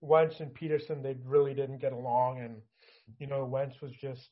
Wentz 0.00 0.40
and 0.40 0.54
Pederson 0.54 1.02
they 1.02 1.16
really 1.24 1.54
didn't 1.54 1.78
get 1.78 1.92
along 1.92 2.40
and 2.40 2.56
you 3.18 3.26
know 3.26 3.44
Wentz 3.44 3.80
was 3.80 3.92
just 3.92 4.30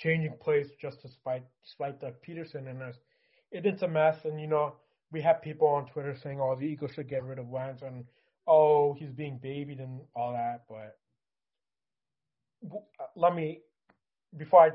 changing 0.00 0.32
plays 0.40 0.68
just 0.80 1.02
to 1.02 1.08
spite 1.08 1.44
spite 1.62 2.00
Doug 2.00 2.14
Pederson, 2.26 2.68
and 2.68 2.80
there's, 2.80 2.96
it 3.52 3.66
is 3.66 3.82
a 3.82 3.88
mess. 3.88 4.24
And 4.24 4.40
you 4.40 4.46
know, 4.46 4.74
we 5.12 5.20
have 5.20 5.42
people 5.42 5.68
on 5.68 5.86
Twitter 5.86 6.16
saying, 6.16 6.40
"Oh, 6.40 6.56
the 6.56 6.66
Eagles 6.66 6.92
should 6.94 7.08
get 7.08 7.22
rid 7.22 7.38
of 7.38 7.48
Wentz," 7.48 7.82
and 7.82 8.04
"Oh, 8.46 8.94
he's 8.94 9.12
being 9.12 9.38
babied" 9.38 9.78
and 9.80 10.00
all 10.16 10.32
that. 10.32 10.64
But 10.68 10.98
uh, 12.74 13.04
let 13.14 13.34
me, 13.34 13.60
before 14.36 14.62
I 14.62 14.70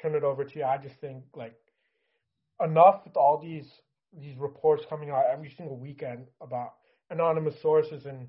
turn 0.00 0.14
it 0.14 0.24
over 0.24 0.44
to 0.44 0.58
you, 0.58 0.64
I 0.64 0.78
just 0.78 0.96
think 1.00 1.22
like 1.34 1.54
enough 2.62 3.02
with 3.04 3.16
all 3.16 3.38
these 3.40 3.70
these 4.20 4.36
reports 4.38 4.84
coming 4.88 5.10
out 5.10 5.24
every 5.30 5.52
single 5.56 5.76
weekend 5.76 6.26
about 6.40 6.74
anonymous 7.10 7.60
sources, 7.60 8.06
and 8.06 8.28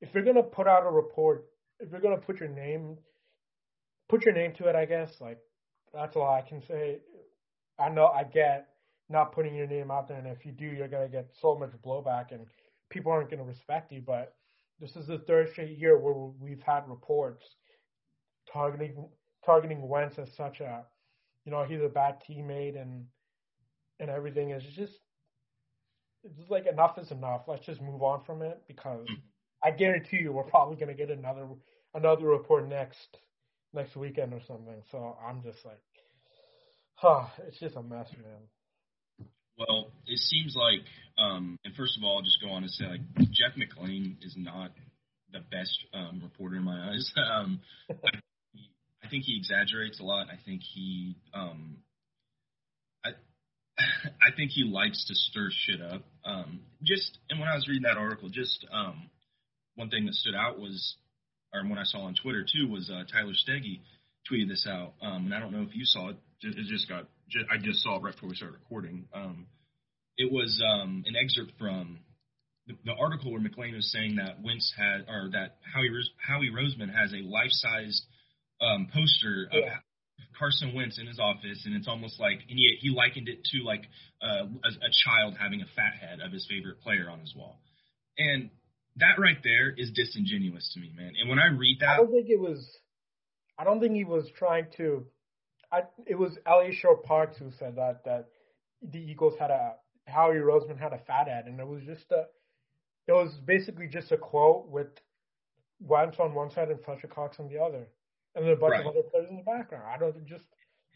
if 0.00 0.14
you're 0.14 0.24
gonna 0.24 0.42
put 0.42 0.66
out 0.66 0.86
a 0.86 0.90
report, 0.90 1.46
if 1.80 1.90
you're 1.90 2.00
gonna 2.00 2.16
put 2.16 2.40
your 2.40 2.48
name 2.48 2.96
put 4.08 4.24
your 4.24 4.34
name 4.34 4.52
to 4.54 4.66
it, 4.68 4.76
I 4.76 4.84
guess. 4.84 5.20
Like 5.20 5.38
that's 5.92 6.16
all 6.16 6.30
I 6.30 6.42
can 6.42 6.62
say. 6.66 6.98
I 7.78 7.88
know 7.88 8.06
I 8.06 8.24
get 8.24 8.68
not 9.08 9.32
putting 9.32 9.54
your 9.54 9.66
name 9.66 9.90
out 9.90 10.08
there, 10.08 10.18
and 10.18 10.26
if 10.26 10.44
you 10.46 10.52
do, 10.52 10.66
you're 10.66 10.88
gonna 10.88 11.08
get 11.08 11.30
so 11.40 11.56
much 11.56 11.70
blowback, 11.84 12.32
and 12.32 12.46
people 12.90 13.12
aren't 13.12 13.30
gonna 13.30 13.44
respect 13.44 13.92
you. 13.92 14.02
But 14.04 14.34
this 14.80 14.96
is 14.96 15.06
the 15.06 15.18
third 15.18 15.50
straight 15.50 15.78
year 15.78 15.98
where 15.98 16.14
we've 16.40 16.62
had 16.62 16.88
reports 16.88 17.44
targeting 18.52 19.08
targeting 19.44 19.86
Wentz 19.88 20.18
as 20.18 20.34
such 20.34 20.60
a, 20.60 20.84
you 21.44 21.52
know, 21.52 21.64
he's 21.64 21.82
a 21.82 21.88
bad 21.88 22.16
teammate 22.28 22.80
and 22.80 23.04
and 24.00 24.10
everything. 24.10 24.50
Is 24.50 24.62
just 24.74 25.00
it's 26.24 26.50
like 26.50 26.66
enough 26.66 26.98
is 26.98 27.10
enough. 27.10 27.42
Let's 27.46 27.66
just 27.66 27.80
move 27.80 28.02
on 28.02 28.24
from 28.24 28.42
it 28.42 28.62
because 28.66 29.06
I 29.62 29.70
guarantee 29.70 30.18
you 30.18 30.32
we're 30.32 30.44
probably 30.44 30.76
gonna 30.76 30.94
get 30.94 31.10
another 31.10 31.46
another 31.94 32.26
report 32.26 32.68
next 32.68 33.18
next 33.72 33.96
weekend 33.96 34.32
or 34.32 34.40
something. 34.46 34.82
So 34.90 35.16
I'm 35.26 35.42
just 35.42 35.64
like, 35.64 35.80
huh, 36.94 37.26
it's 37.46 37.58
just 37.58 37.76
a 37.76 37.82
mess, 37.82 38.08
man. 38.22 39.28
Well, 39.56 39.92
it 40.06 40.18
seems 40.18 40.56
like, 40.56 40.84
um, 41.16 41.58
and 41.64 41.74
first 41.76 41.96
of 41.96 42.02
all, 42.02 42.16
I'll 42.16 42.22
just 42.22 42.40
go 42.42 42.50
on 42.50 42.64
and 42.64 42.72
say, 42.72 42.86
like, 42.86 43.30
Jeff 43.30 43.54
McLane 43.56 44.16
is 44.24 44.34
not 44.36 44.72
the 45.32 45.38
best 45.50 45.78
um, 45.92 46.20
reporter 46.22 46.56
in 46.56 46.64
my 46.64 46.90
eyes. 46.90 47.12
Um, 47.34 47.60
I, 47.90 48.18
I 49.04 49.08
think 49.08 49.24
he 49.24 49.36
exaggerates 49.36 50.00
a 50.00 50.02
lot. 50.02 50.26
I 50.32 50.38
think 50.44 50.62
he, 50.62 51.14
um, 51.34 51.76
I 53.78 54.34
think 54.36 54.50
he 54.52 54.64
likes 54.64 55.04
to 55.06 55.14
stir 55.14 55.50
shit 55.50 55.80
up. 55.80 56.02
Um, 56.24 56.60
just, 56.82 57.18
and 57.30 57.40
when 57.40 57.48
I 57.48 57.54
was 57.54 57.66
reading 57.68 57.82
that 57.82 57.96
article, 57.96 58.28
just 58.28 58.64
um, 58.72 59.10
one 59.74 59.90
thing 59.90 60.06
that 60.06 60.14
stood 60.14 60.34
out 60.34 60.58
was 60.58 60.96
or 61.54 61.62
when 61.62 61.78
I 61.78 61.84
saw 61.84 62.00
on 62.00 62.14
Twitter 62.20 62.44
too, 62.44 62.68
was 62.68 62.90
uh, 62.90 63.04
Tyler 63.10 63.32
Steggy 63.32 63.80
tweeted 64.30 64.48
this 64.48 64.66
out, 64.68 64.94
um, 65.00 65.26
and 65.26 65.34
I 65.34 65.38
don't 65.38 65.52
know 65.52 65.62
if 65.62 65.74
you 65.74 65.84
saw 65.84 66.10
it. 66.10 66.16
it 66.42 66.66
just 66.66 66.88
got. 66.88 67.06
Just, 67.30 67.46
I 67.50 67.56
just 67.56 67.82
saw 67.82 67.96
it 67.96 68.02
right 68.02 68.12
before 68.12 68.28
we 68.28 68.34
started 68.34 68.58
recording. 68.58 69.06
Um, 69.14 69.46
it 70.16 70.30
was 70.30 70.62
um, 70.66 71.04
an 71.06 71.14
excerpt 71.16 71.52
from 71.58 72.00
the, 72.66 72.74
the 72.84 72.92
article 72.92 73.32
where 73.32 73.40
McLane 73.40 73.74
was 73.74 73.90
saying 73.92 74.16
that 74.16 74.42
Wentz 74.42 74.72
had, 74.76 75.06
or 75.08 75.30
that 75.32 75.56
Howie 75.72 75.88
Howie 76.18 76.50
Roseman 76.50 76.92
has 76.92 77.12
a 77.12 77.22
life-sized 77.24 78.02
um, 78.60 78.88
poster 78.92 79.48
of 79.52 79.62
Yeah. 79.62 79.76
Carson 80.38 80.74
Wentz 80.74 80.98
in 80.98 81.06
his 81.06 81.18
office, 81.18 81.62
and 81.64 81.74
it's 81.74 81.88
almost 81.88 82.18
like, 82.18 82.40
and 82.48 82.58
he, 82.58 82.76
he 82.80 82.90
likened 82.90 83.28
it 83.28 83.44
to 83.52 83.62
like 83.62 83.84
uh, 84.22 84.46
a, 84.46 84.68
a 84.68 84.90
child 85.04 85.36
having 85.38 85.62
a 85.62 85.66
fat 85.76 85.94
head 86.00 86.20
of 86.20 86.32
his 86.32 86.46
favorite 86.48 86.80
player 86.80 87.08
on 87.10 87.20
his 87.20 87.34
wall, 87.34 87.60
and 88.18 88.50
that 88.96 89.18
right 89.18 89.38
there 89.42 89.70
is 89.70 89.90
disingenuous 89.92 90.70
to 90.74 90.80
me, 90.80 90.92
man. 90.96 91.12
And 91.20 91.28
when 91.28 91.38
I 91.38 91.46
read 91.46 91.78
that, 91.80 91.90
I 91.90 91.96
don't 91.96 92.10
think 92.10 92.28
it 92.28 92.40
was. 92.40 92.64
I 93.58 93.64
don't 93.64 93.80
think 93.80 93.94
he 93.94 94.04
was 94.04 94.28
trying 94.36 94.66
to. 94.76 95.06
I 95.72 95.82
it 96.06 96.16
was 96.16 96.36
Eliot 96.46 96.74
Shorr-Parks 96.74 97.38
who 97.38 97.50
said 97.58 97.76
that 97.76 98.04
that 98.04 98.28
the 98.82 98.98
Eagles 98.98 99.34
had 99.38 99.50
a 99.50 99.74
Howie 100.06 100.36
Roseman 100.36 100.78
had 100.78 100.92
a 100.92 100.98
fat 100.98 101.28
head, 101.28 101.46
and 101.46 101.58
it 101.58 101.66
was 101.66 101.82
just 101.84 102.10
a. 102.10 102.26
It 103.06 103.12
was 103.12 103.32
basically 103.44 103.86
just 103.86 104.12
a 104.12 104.16
quote 104.16 104.68
with 104.68 104.88
Wentz 105.80 106.16
on 106.18 106.34
one 106.34 106.50
side 106.50 106.70
and 106.70 106.82
Fletcher 106.84 107.08
Cox 107.08 107.36
on 107.38 107.48
the 107.48 107.58
other, 107.58 107.88
and 108.34 108.44
then 108.44 108.52
a 108.52 108.56
bunch 108.56 108.72
Right. 108.72 108.80
of 108.80 108.86
other 108.88 109.02
players 109.02 109.28
in 109.30 109.36
the 109.36 109.42
background. 109.42 109.84
I 109.88 109.98
don't 109.98 110.24
just. 110.26 110.46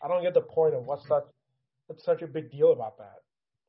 I 0.02 0.08
don't 0.08 0.22
get 0.22 0.34
the 0.34 0.40
point 0.42 0.74
of 0.74 0.84
what's 0.84 1.06
such. 1.06 1.24
What's 1.86 2.04
such 2.04 2.22
a 2.22 2.26
big 2.26 2.50
deal 2.50 2.72
about 2.72 2.98
that? 2.98 3.22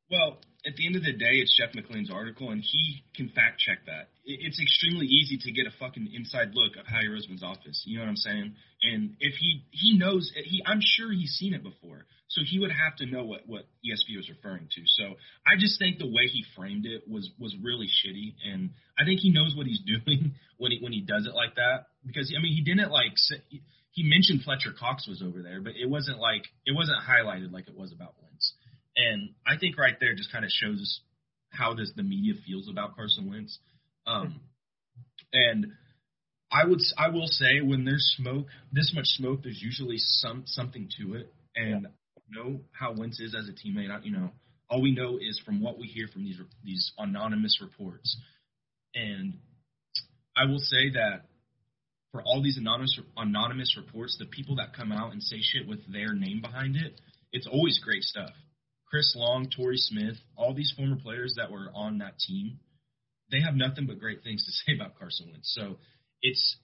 Well, 0.10 0.40
at 0.66 0.76
the 0.76 0.86
end 0.86 0.96
of 0.96 1.04
the 1.04 1.14
day, 1.14 1.40
it's 1.40 1.56
Jeff 1.56 1.74
McLane's 1.74 2.12
article, 2.12 2.50
and 2.50 2.62
he 2.62 3.04
can 3.16 3.30
fact 3.30 3.60
check 3.60 3.86
that. 3.86 4.10
It's 4.26 4.60
extremely 4.60 5.06
easy 5.06 5.38
to 5.38 5.52
get 5.52 5.68
a 5.68 5.72
fucking 5.80 6.10
inside 6.14 6.52
look 6.54 6.76
of 6.76 6.86
Howie 6.86 7.08
Roseman's 7.08 7.44
office. 7.44 7.84
You 7.86 7.98
know 7.98 8.04
what 8.04 8.10
I'm 8.10 8.18
saying? 8.18 8.56
And 8.82 9.16
if 9.20 9.36
he 9.36 9.64
he 9.72 9.98
knows, 9.98 10.32
he 10.36 10.62
I'm 10.66 10.82
sure 10.82 11.12
he's 11.12 11.32
seen 11.40 11.54
it 11.54 11.64
before, 11.64 12.06
so 12.28 12.42
he 12.44 12.60
would 12.60 12.72
have 12.72 12.98
to 12.98 13.06
know 13.06 13.24
what 13.24 13.48
what 13.48 13.64
ESP 13.86 14.18
was 14.18 14.30
referring 14.30 14.68
to. 14.76 14.82
So 14.86 15.16
I 15.48 15.56
just 15.58 15.80
think 15.80 15.98
the 15.98 16.12
way 16.12 16.28
he 16.28 16.44
framed 16.56 16.86
it 16.86 17.04
was 17.08 17.30
was 17.40 17.56
really 17.64 17.88
shitty, 17.88 18.36
and 18.52 18.72
I 18.98 19.06
think 19.06 19.22
he 19.22 19.32
knows 19.32 19.56
what 19.56 19.66
he's 19.66 19.82
doing 19.86 20.36
when 20.58 20.72
he 20.72 20.80
when 20.82 20.92
he 20.92 21.02
does 21.02 21.26
it 21.26 21.34
like 21.34 21.56
that. 21.56 21.88
Because 22.06 22.34
I 22.36 22.42
mean, 22.42 22.54
he 22.54 22.62
didn't 22.62 22.92
like 22.92 23.14
he 23.92 24.04
mentioned 24.04 24.44
Fletcher 24.44 24.74
Cox 24.78 25.08
was 25.08 25.22
over 25.22 25.42
there, 25.42 25.62
but 25.62 25.74
it 25.80 25.90
wasn't 25.90 26.20
like 26.20 26.44
it 26.66 26.76
wasn't 26.76 26.98
highlighted 27.00 27.52
like 27.52 27.68
it 27.68 27.78
was 27.78 27.94
about 27.94 28.16
Wentz. 28.22 28.29
And 29.00 29.30
I 29.48 29.58
think 29.58 29.78
right 29.78 29.96
there 30.00 30.14
just 30.14 30.32
kind 30.32 30.44
of 30.44 30.52
shows 30.52 30.82
us 30.82 31.00
how 31.52 31.74
does 31.74 31.94
the 31.96 32.04
media 32.04 32.34
feels 32.46 32.70
about 32.70 32.96
Carson 32.96 33.30
Wentz. 33.30 33.58
Um, 34.06 34.42
and 35.32 35.68
I 36.52 36.66
would 36.66 36.80
I 36.98 37.10
will 37.10 37.28
say 37.28 37.62
when 37.62 37.86
there's 37.86 38.14
smoke, 38.18 38.48
this 38.72 38.92
much 38.94 39.08
smoke, 39.08 39.44
there's 39.44 39.62
usually 39.62 39.98
some 39.98 40.44
something 40.46 40.90
to 41.00 41.16
it. 41.16 41.34
And 41.56 41.88
I 41.88 42.22
know 42.30 42.62
how 42.72 42.94
Wentz 42.94 43.20
is 43.20 43.36
as 43.36 43.48
a 43.48 43.54
teammate. 43.54 43.90
I, 43.90 44.04
you 44.04 44.12
know, 44.12 44.32
all 44.70 44.82
we 44.82 44.94
know 44.94 45.18
is 45.18 45.42
from 45.46 45.62
what 45.62 45.80
we 45.80 45.88
hear 45.88 46.08
from 46.12 46.24
these 46.26 46.40
these 46.64 46.92
anonymous 46.98 47.60
reports. 47.62 48.18
And 48.96 49.36
I 50.36 50.46
will 50.46 50.60
say 50.60 50.92
that 50.92 51.26
for 52.12 52.22
all 52.24 52.42
these 52.42 52.58
anonymous 52.58 53.00
anonymous 53.16 53.78
reports, 53.78 54.18
the 54.20 54.26
people 54.26 54.58
that 54.58 54.76
come 54.76 54.92
out 54.92 55.14
and 55.14 55.22
say 55.24 55.38
shit 55.42 55.68
with 55.68 55.80
their 55.92 56.14
name 56.14 56.42
behind 56.42 56.76
it, 56.76 57.00
it's 57.32 57.48
always 57.48 57.80
great 57.80 58.04
stuff. 58.04 58.32
Chris 58.90 59.14
Long, 59.16 59.50
Torrey 59.56 59.78
Smith, 59.78 60.18
all 60.36 60.54
these 60.54 60.74
former 60.76 60.96
players 60.96 61.36
that 61.38 61.52
were 61.52 61.70
on 61.74 62.00
that 62.00 62.18
team, 62.20 62.60
they 63.32 63.42
have 63.42 63.54
nothing 63.54 63.86
but 63.86 64.00
great 64.00 64.24
things 64.24 64.46
to 64.46 64.52
say 64.66 64.76
about 64.76 64.98
Carson 64.98 65.30
Wentz. 65.32 65.54
So 65.54 65.78
it's 66.22 66.58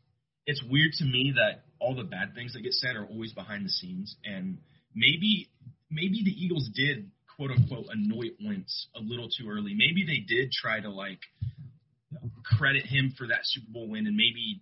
it's 0.48 0.64
weird 0.64 0.92
to 0.94 1.06
me 1.06 1.34
that 1.36 1.64
all 1.80 1.96
the 1.96 2.04
bad 2.04 2.36
things 2.36 2.54
that 2.54 2.62
get 2.62 2.74
said 2.74 2.96
are 2.96 3.06
always 3.06 3.34
behind 3.34 3.66
the 3.66 3.70
scenes, 3.70 4.16
and 4.24 4.60
maybe 4.94 5.50
maybe 5.90 6.22
the 6.24 6.32
Eagles 6.32 6.70
did 6.74 7.12
quote 7.36 7.52
unquote 7.52 7.86
anoint 7.90 8.36
Wentz 8.44 8.88
a 8.96 9.00
little 9.00 9.30
too 9.30 9.50
early. 9.50 9.74
Maybe 9.76 10.06
they 10.06 10.20
did 10.20 10.52
try 10.52 10.80
to 10.80 10.90
like 10.90 11.20
credit 12.58 12.86
him 12.86 13.14
for 13.18 13.28
that 13.28 13.40
Super 13.44 13.72
Bowl 13.72 13.90
win 13.90 14.08
and 14.08 14.16
maybe 14.16 14.62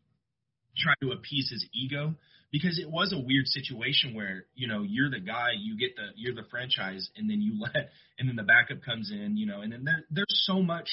try 0.77 0.93
to 1.01 1.11
appease 1.11 1.49
his 1.51 1.65
ego 1.73 2.15
because 2.53 2.79
it 2.79 2.89
was 2.89 3.11
a 3.11 3.19
weird 3.19 3.47
situation 3.47 4.13
where 4.13 4.45
you 4.55 4.67
know 4.67 4.83
you're 4.87 5.09
the 5.09 5.19
guy 5.19 5.49
you 5.59 5.75
get 5.77 5.95
the 5.97 6.03
you're 6.15 6.35
the 6.35 6.47
franchise 6.49 7.09
and 7.17 7.29
then 7.29 7.41
you 7.41 7.59
let 7.59 7.89
and 8.17 8.29
then 8.29 8.37
the 8.37 8.43
backup 8.43 8.81
comes 8.85 9.11
in 9.11 9.35
you 9.35 9.45
know 9.45 9.59
and 9.59 9.73
then 9.73 9.83
there 9.83 10.05
there's 10.09 10.43
so 10.45 10.61
much 10.61 10.87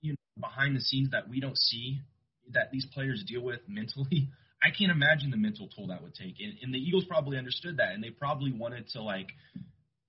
you 0.00 0.12
know 0.12 0.16
behind 0.40 0.74
the 0.74 0.80
scenes 0.80 1.10
that 1.10 1.28
we 1.28 1.40
don't 1.40 1.58
see 1.58 2.00
that 2.52 2.70
these 2.72 2.86
players 2.94 3.22
deal 3.26 3.42
with 3.42 3.60
mentally 3.68 4.30
I 4.62 4.70
can't 4.70 4.90
imagine 4.90 5.30
the 5.30 5.36
mental 5.36 5.68
toll 5.76 5.88
that 5.88 6.02
would 6.02 6.14
take 6.14 6.36
and, 6.40 6.54
and 6.62 6.72
the 6.72 6.78
Eagles 6.78 7.04
probably 7.06 7.36
understood 7.36 7.76
that 7.76 7.92
and 7.92 8.02
they 8.02 8.08
probably 8.08 8.52
wanted 8.52 8.88
to 8.90 9.02
like 9.02 9.28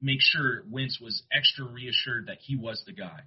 make 0.01 0.19
sure 0.21 0.63
Wentz 0.71 0.99
was 1.01 1.23
extra 1.34 1.65
reassured 1.65 2.27
that 2.27 2.38
he 2.39 2.55
was 2.55 2.81
the 2.86 2.93
guy 2.93 3.21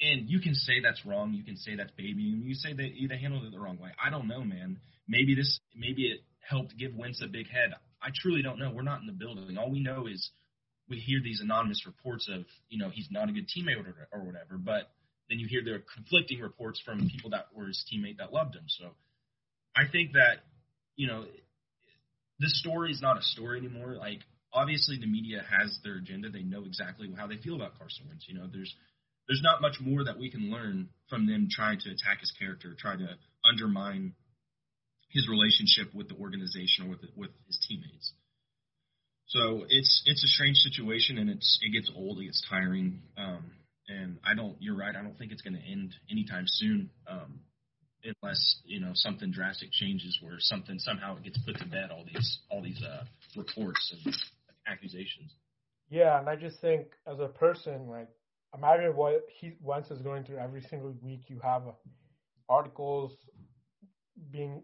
and 0.00 0.28
you 0.28 0.40
can 0.40 0.54
say 0.54 0.80
that's 0.82 1.04
wrong. 1.06 1.32
You 1.32 1.44
can 1.44 1.56
say 1.56 1.76
that's 1.76 1.92
baby. 1.92 2.32
and 2.32 2.44
You 2.44 2.54
say 2.54 2.72
that 2.72 2.90
they 3.08 3.16
handled 3.18 3.44
it 3.44 3.52
the 3.52 3.60
wrong 3.60 3.78
way. 3.78 3.90
I 4.04 4.10
don't 4.10 4.26
know, 4.26 4.42
man. 4.42 4.78
Maybe 5.12 5.34
this, 5.34 5.60
maybe 5.76 6.06
it 6.06 6.20
helped 6.40 6.78
give 6.78 6.94
Wentz 6.96 7.20
a 7.22 7.28
big 7.28 7.46
head. 7.50 7.74
I 8.00 8.08
truly 8.22 8.40
don't 8.40 8.58
know. 8.58 8.72
We're 8.74 8.80
not 8.80 9.02
in 9.02 9.06
the 9.06 9.12
building. 9.12 9.58
All 9.58 9.70
we 9.70 9.80
know 9.80 10.06
is 10.06 10.30
we 10.88 10.96
hear 10.96 11.20
these 11.22 11.40
anonymous 11.42 11.84
reports 11.84 12.30
of, 12.32 12.46
you 12.70 12.78
know, 12.78 12.88
he's 12.88 13.08
not 13.10 13.28
a 13.28 13.32
good 13.32 13.46
teammate 13.46 13.76
or, 13.76 14.08
or 14.10 14.24
whatever. 14.24 14.56
But 14.56 14.88
then 15.28 15.38
you 15.38 15.46
hear 15.48 15.62
the 15.62 15.82
conflicting 15.94 16.40
reports 16.40 16.80
from 16.82 17.10
people 17.10 17.28
that 17.30 17.48
were 17.54 17.66
his 17.66 17.84
teammate 17.92 18.16
that 18.18 18.32
loved 18.32 18.56
him. 18.56 18.64
So 18.68 18.86
I 19.76 19.82
think 19.92 20.12
that, 20.12 20.48
you 20.96 21.08
know, 21.08 21.26
this 22.38 22.58
story 22.58 22.90
is 22.90 23.02
not 23.02 23.18
a 23.18 23.22
story 23.22 23.58
anymore. 23.58 23.96
Like 23.96 24.20
obviously 24.50 24.96
the 24.98 25.06
media 25.06 25.44
has 25.44 25.78
their 25.84 25.96
agenda. 25.96 26.30
They 26.30 26.42
know 26.42 26.64
exactly 26.64 27.12
how 27.14 27.26
they 27.26 27.36
feel 27.36 27.56
about 27.56 27.78
Carson 27.78 28.06
Wentz. 28.08 28.24
You 28.26 28.38
know, 28.38 28.48
there's 28.50 28.74
there's 29.28 29.42
not 29.42 29.60
much 29.60 29.76
more 29.78 30.04
that 30.04 30.18
we 30.18 30.30
can 30.30 30.50
learn 30.50 30.88
from 31.08 31.26
them 31.26 31.48
trying 31.50 31.78
to 31.80 31.90
attack 31.90 32.20
his 32.20 32.32
character, 32.38 32.74
try 32.78 32.96
to 32.96 33.08
undermine 33.44 34.14
his 35.12 35.28
relationship 35.28 35.94
with 35.94 36.08
the 36.08 36.16
organization 36.16 36.86
or 36.86 36.90
with 36.90 37.00
with 37.16 37.30
his 37.46 37.58
teammates. 37.68 38.12
So 39.26 39.64
it's 39.68 40.02
it's 40.06 40.22
a 40.24 40.28
strange 40.28 40.56
situation, 40.58 41.18
and 41.18 41.30
it's 41.30 41.58
it 41.62 41.72
gets 41.72 41.90
old, 41.94 42.18
it 42.20 42.24
gets 42.24 42.42
tiring, 42.48 43.00
um, 43.16 43.44
and 43.88 44.18
I 44.24 44.34
don't. 44.34 44.56
You're 44.60 44.76
right. 44.76 44.94
I 44.94 45.02
don't 45.02 45.16
think 45.16 45.32
it's 45.32 45.42
going 45.42 45.56
to 45.56 45.62
end 45.62 45.94
anytime 46.10 46.44
soon, 46.46 46.90
um, 47.06 47.40
unless 48.04 48.60
you 48.64 48.80
know 48.80 48.92
something 48.94 49.30
drastic 49.30 49.70
changes, 49.72 50.18
where 50.20 50.36
something 50.38 50.78
somehow 50.78 51.16
it 51.16 51.24
gets 51.24 51.38
put 51.38 51.56
to 51.58 51.66
bed. 51.66 51.90
All 51.90 52.04
these 52.04 52.38
all 52.50 52.62
these 52.62 52.82
uh, 52.82 53.04
reports 53.36 53.94
and 54.04 54.14
accusations. 54.66 55.32
Yeah, 55.88 56.18
and 56.18 56.28
I 56.28 56.36
just 56.36 56.60
think 56.60 56.88
as 57.06 57.18
a 57.18 57.28
person, 57.28 57.88
like 57.88 58.08
imagine 58.54 58.94
what 58.96 59.24
he 59.40 59.52
once 59.62 59.90
is 59.90 60.02
going 60.02 60.24
through 60.24 60.38
every 60.38 60.62
single 60.62 60.94
week. 61.02 61.22
You 61.28 61.40
have 61.42 61.62
articles 62.48 63.12
being 64.30 64.62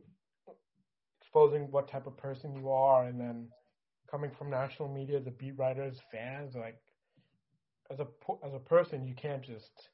exposing 1.29 1.71
what 1.71 1.91
type 1.91 2.07
of 2.07 2.17
person 2.17 2.55
you 2.55 2.71
are, 2.71 3.05
and 3.05 3.21
then 3.21 3.49
coming 4.11 4.31
from 4.39 4.51
national 4.51 4.89
media, 4.89 5.21
the 5.21 5.31
beat 5.33 5.59
writers, 5.59 5.99
fans, 6.11 6.55
like 6.55 6.79
as 7.91 8.01
a 8.01 8.07
as 8.47 8.55
a 8.55 8.59
person, 8.59 9.07
you 9.07 9.15
can't 9.15 9.43
just 9.43 9.91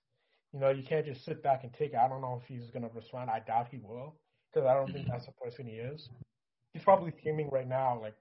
you 0.53 0.61
know 0.61 0.71
you 0.71 0.83
can't 0.83 1.07
just 1.07 1.25
sit 1.25 1.43
back 1.43 1.65
and 1.65 1.73
take 1.73 1.93
it. 1.93 1.97
I 1.97 2.09
don't 2.09 2.21
know 2.21 2.41
if 2.41 2.47
he's 2.47 2.71
gonna 2.71 2.91
respond. 2.95 3.31
I 3.31 3.41
doubt 3.41 3.69
he 3.71 3.79
will 3.79 4.15
because 4.53 4.67
I 4.69 4.75
don't 4.75 4.87
think 4.87 5.07
mm-hmm. 5.07 5.13
that's 5.13 5.27
the 5.27 5.33
person 5.33 5.67
he 5.67 5.75
is. 5.77 6.09
He's 6.73 6.83
probably 6.83 7.13
fuming 7.23 7.51
right 7.51 7.69
now, 7.69 7.99
like 8.01 8.15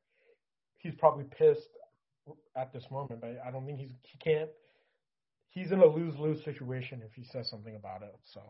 he's 0.78 0.94
probably 0.96 1.26
pissed 1.26 1.70
at 2.56 2.74
this 2.74 2.86
moment, 2.92 3.22
but 3.22 3.40
I 3.46 3.52
don't 3.52 3.66
think 3.66 3.80
he's 3.80 3.94
he 4.04 4.18
can't. 4.18 4.50
He's 5.50 5.72
in 5.72 5.80
a 5.82 5.86
lose 5.86 6.18
lose 6.18 6.44
situation 6.44 7.02
if 7.06 7.14
he 7.14 7.24
says 7.24 7.50
something 7.50 7.76
about 7.76 8.02
it. 8.02 8.16
So 8.26 8.42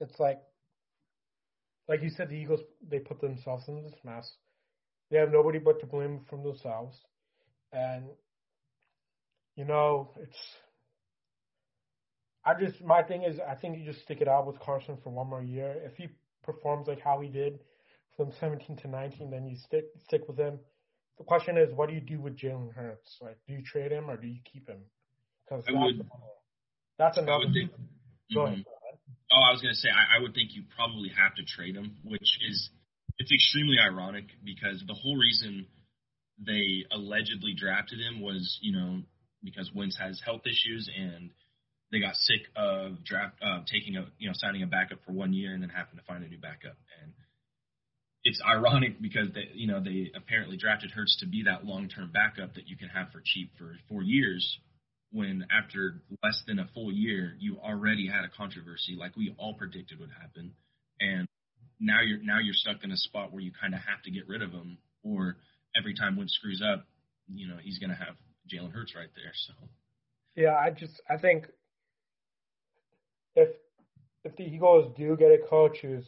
it's 0.00 0.18
like, 0.18 0.40
like 1.92 2.02
you 2.02 2.08
said, 2.08 2.30
the 2.30 2.34
Eagles 2.36 2.60
they 2.90 2.98
put 2.98 3.20
themselves 3.20 3.68
in 3.68 3.82
this 3.82 3.92
mess. 4.02 4.32
They 5.10 5.18
have 5.18 5.30
nobody 5.30 5.58
but 5.58 5.78
to 5.80 5.86
blame 5.86 6.20
from 6.30 6.42
themselves, 6.42 6.96
and 7.70 8.04
you 9.56 9.66
know 9.66 10.10
it's. 10.18 10.38
I 12.46 12.54
just 12.58 12.82
my 12.82 13.02
thing 13.02 13.24
is 13.24 13.38
I 13.46 13.54
think 13.56 13.76
you 13.78 13.84
just 13.84 14.00
stick 14.00 14.22
it 14.22 14.28
out 14.28 14.46
with 14.46 14.58
Carson 14.58 14.96
for 15.04 15.10
one 15.10 15.28
more 15.28 15.42
year. 15.42 15.76
If 15.84 15.96
he 15.98 16.08
performs 16.42 16.88
like 16.88 17.00
how 17.00 17.20
he 17.20 17.28
did 17.28 17.58
from 18.16 18.32
17 18.40 18.76
to 18.78 18.88
19, 18.88 19.30
then 19.30 19.46
you 19.46 19.56
stick 19.56 19.84
stick 20.06 20.26
with 20.26 20.38
him. 20.38 20.58
The 21.18 21.24
question 21.24 21.58
is, 21.58 21.68
what 21.74 21.90
do 21.90 21.94
you 21.94 22.00
do 22.00 22.20
with 22.22 22.38
Jalen 22.38 22.72
Hurts? 22.74 23.18
Like, 23.20 23.36
do 23.46 23.52
you 23.52 23.62
trade 23.62 23.92
him 23.92 24.10
or 24.10 24.16
do 24.16 24.26
you 24.26 24.40
keep 24.50 24.66
him? 24.66 24.78
Because 25.44 25.62
that's, 25.66 25.76
would- 25.76 26.06
that's 26.98 27.18
another. 27.18 27.44
would 27.44 27.52
think. 27.52 27.70
Go 28.32 28.40
Mhm. 28.40 28.46
ahead. 28.46 28.64
Oh, 29.32 29.40
I 29.40 29.52
was 29.52 29.62
gonna 29.62 29.74
say 29.74 29.88
I, 29.88 30.18
I 30.18 30.22
would 30.22 30.34
think 30.34 30.54
you 30.54 30.62
probably 30.76 31.10
have 31.16 31.34
to 31.36 31.44
trade 31.44 31.76
him, 31.76 31.96
which 32.04 32.38
is 32.48 32.70
it's 33.18 33.32
extremely 33.32 33.76
ironic 33.78 34.26
because 34.44 34.82
the 34.86 34.94
whole 34.94 35.16
reason 35.16 35.66
they 36.38 36.84
allegedly 36.90 37.54
drafted 37.56 37.98
him 37.98 38.20
was 38.20 38.58
you 38.60 38.72
know 38.72 39.02
because 39.42 39.70
Wentz 39.74 39.98
has 39.98 40.20
health 40.24 40.42
issues 40.46 40.88
and 40.94 41.30
they 41.90 42.00
got 42.00 42.14
sick 42.16 42.40
of 42.56 43.04
draft 43.04 43.36
uh, 43.42 43.60
taking 43.70 43.96
a 43.96 44.06
you 44.18 44.28
know 44.28 44.34
signing 44.34 44.62
a 44.62 44.66
backup 44.66 44.98
for 45.04 45.12
one 45.12 45.32
year 45.32 45.54
and 45.54 45.62
then 45.62 45.70
having 45.70 45.96
to 45.96 46.04
find 46.04 46.24
a 46.24 46.28
new 46.28 46.38
backup 46.38 46.76
and 47.02 47.12
it's 48.24 48.40
ironic 48.46 49.00
because 49.02 49.28
they, 49.34 49.50
you 49.54 49.66
know, 49.66 49.82
they 49.82 50.10
apparently 50.14 50.56
drafted 50.56 50.90
Hurts 50.92 51.16
to 51.20 51.26
be 51.26 51.44
that 51.44 51.64
long-term 51.64 52.10
backup 52.12 52.54
that 52.54 52.68
you 52.68 52.76
can 52.76 52.88
have 52.88 53.10
for 53.10 53.20
cheap 53.24 53.50
for 53.58 53.74
four 53.88 54.02
years. 54.02 54.58
When 55.12 55.46
after 55.50 56.02
less 56.22 56.42
than 56.46 56.58
a 56.58 56.66
full 56.74 56.90
year, 56.90 57.36
you 57.38 57.58
already 57.58 58.08
had 58.08 58.24
a 58.24 58.28
controversy, 58.28 58.96
like 58.98 59.14
we 59.16 59.34
all 59.38 59.54
predicted 59.54 60.00
would 60.00 60.10
happen, 60.10 60.54
and 61.00 61.28
now 61.78 62.00
you're 62.00 62.22
now 62.22 62.38
you're 62.38 62.54
stuck 62.54 62.82
in 62.82 62.90
a 62.90 62.96
spot 62.96 63.32
where 63.32 63.42
you 63.42 63.52
kind 63.60 63.74
of 63.74 63.80
have 63.80 64.02
to 64.04 64.10
get 64.10 64.26
rid 64.26 64.40
of 64.40 64.50
him, 64.52 64.78
or 65.02 65.36
every 65.76 65.94
time 65.94 66.16
Wentz 66.16 66.34
screws 66.34 66.62
up, 66.62 66.86
you 67.28 67.46
know, 67.46 67.56
he's 67.60 67.78
going 67.78 67.90
to 67.90 67.96
have 67.96 68.16
Jalen 68.50 68.72
Hurts 68.72 68.94
right 68.94 69.08
there. 69.14 69.32
So. 69.34 69.52
Yeah, 70.34 70.54
I 70.54 70.70
just 70.70 71.00
I 71.08 71.18
think 71.18 71.46
if 73.34 73.48
if 74.24 74.36
the 74.36 74.44
Eagles 74.44 74.94
do 74.96 75.16
get 75.16 75.30
a 75.30 75.38
coach 75.48 75.78
who's 75.82 76.04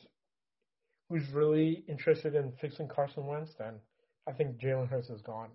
who's 1.09 1.29
really 1.33 1.85
interested 1.89 2.35
in 2.35 2.53
fixing 2.61 2.89
Carson 2.89 3.27
Wentz, 3.27 3.53
then 3.59 3.75
I 4.27 4.33
think 4.33 4.59
Jalen 4.59 4.89
Hurts 4.89 5.11
is 5.11 5.21
gone. 5.21 5.51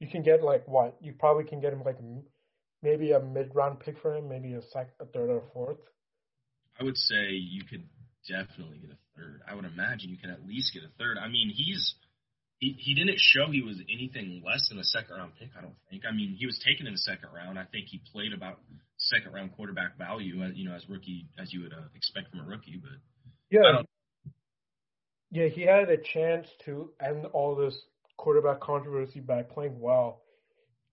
You 0.00 0.08
can 0.08 0.22
get 0.22 0.42
like 0.42 0.66
what 0.68 0.96
you 1.00 1.12
probably 1.12 1.44
can 1.44 1.60
get 1.60 1.72
him 1.72 1.82
like 1.84 1.98
maybe 2.82 3.12
a 3.12 3.20
mid 3.20 3.54
round 3.54 3.80
pick 3.80 3.98
for 4.00 4.14
him, 4.14 4.28
maybe 4.28 4.52
a 4.54 4.62
sec, 4.72 4.90
a 5.00 5.06
third 5.06 5.30
or 5.30 5.38
a 5.38 5.52
fourth. 5.52 5.78
I 6.78 6.84
would 6.84 6.96
say 6.96 7.30
you 7.30 7.62
could 7.64 7.88
definitely 8.28 8.78
get 8.78 8.90
a 8.90 8.98
third. 9.16 9.40
I 9.48 9.54
would 9.54 9.64
imagine 9.64 10.10
you 10.10 10.18
can 10.18 10.30
at 10.30 10.46
least 10.46 10.74
get 10.74 10.82
a 10.82 10.92
third. 10.98 11.16
I 11.18 11.28
mean, 11.28 11.50
he's 11.54 11.94
he, 12.58 12.74
he 12.78 12.94
didn't 12.94 13.18
show 13.18 13.50
he 13.50 13.62
was 13.62 13.80
anything 13.92 14.42
less 14.44 14.68
than 14.68 14.78
a 14.78 14.84
second 14.84 15.16
round 15.16 15.32
pick. 15.38 15.50
I 15.56 15.60
don't 15.60 15.76
think. 15.90 16.02
I 16.08 16.14
mean, 16.14 16.36
he 16.38 16.46
was 16.46 16.58
taken 16.64 16.86
in 16.86 16.92
the 16.92 16.98
second 16.98 17.28
round. 17.34 17.58
I 17.58 17.64
think 17.64 17.86
he 17.88 18.00
played 18.12 18.32
about 18.32 18.60
second 18.98 19.32
round 19.32 19.52
quarterback 19.56 19.98
value, 19.98 20.42
uh, 20.42 20.48
you 20.54 20.68
know, 20.68 20.74
as 20.74 20.88
rookie 20.88 21.28
as 21.38 21.52
you 21.52 21.62
would 21.62 21.72
uh, 21.72 21.88
expect 21.94 22.30
from 22.30 22.40
a 22.40 22.44
rookie. 22.44 22.80
But 22.80 22.98
yeah, 23.50 23.82
yeah, 25.30 25.48
he 25.48 25.62
had 25.62 25.90
a 25.90 25.98
chance 25.98 26.46
to 26.64 26.90
end 27.00 27.26
all 27.26 27.56
this 27.56 27.76
quarterback 28.16 28.60
controversy 28.60 29.20
by 29.20 29.42
playing 29.42 29.78
well 29.80 30.22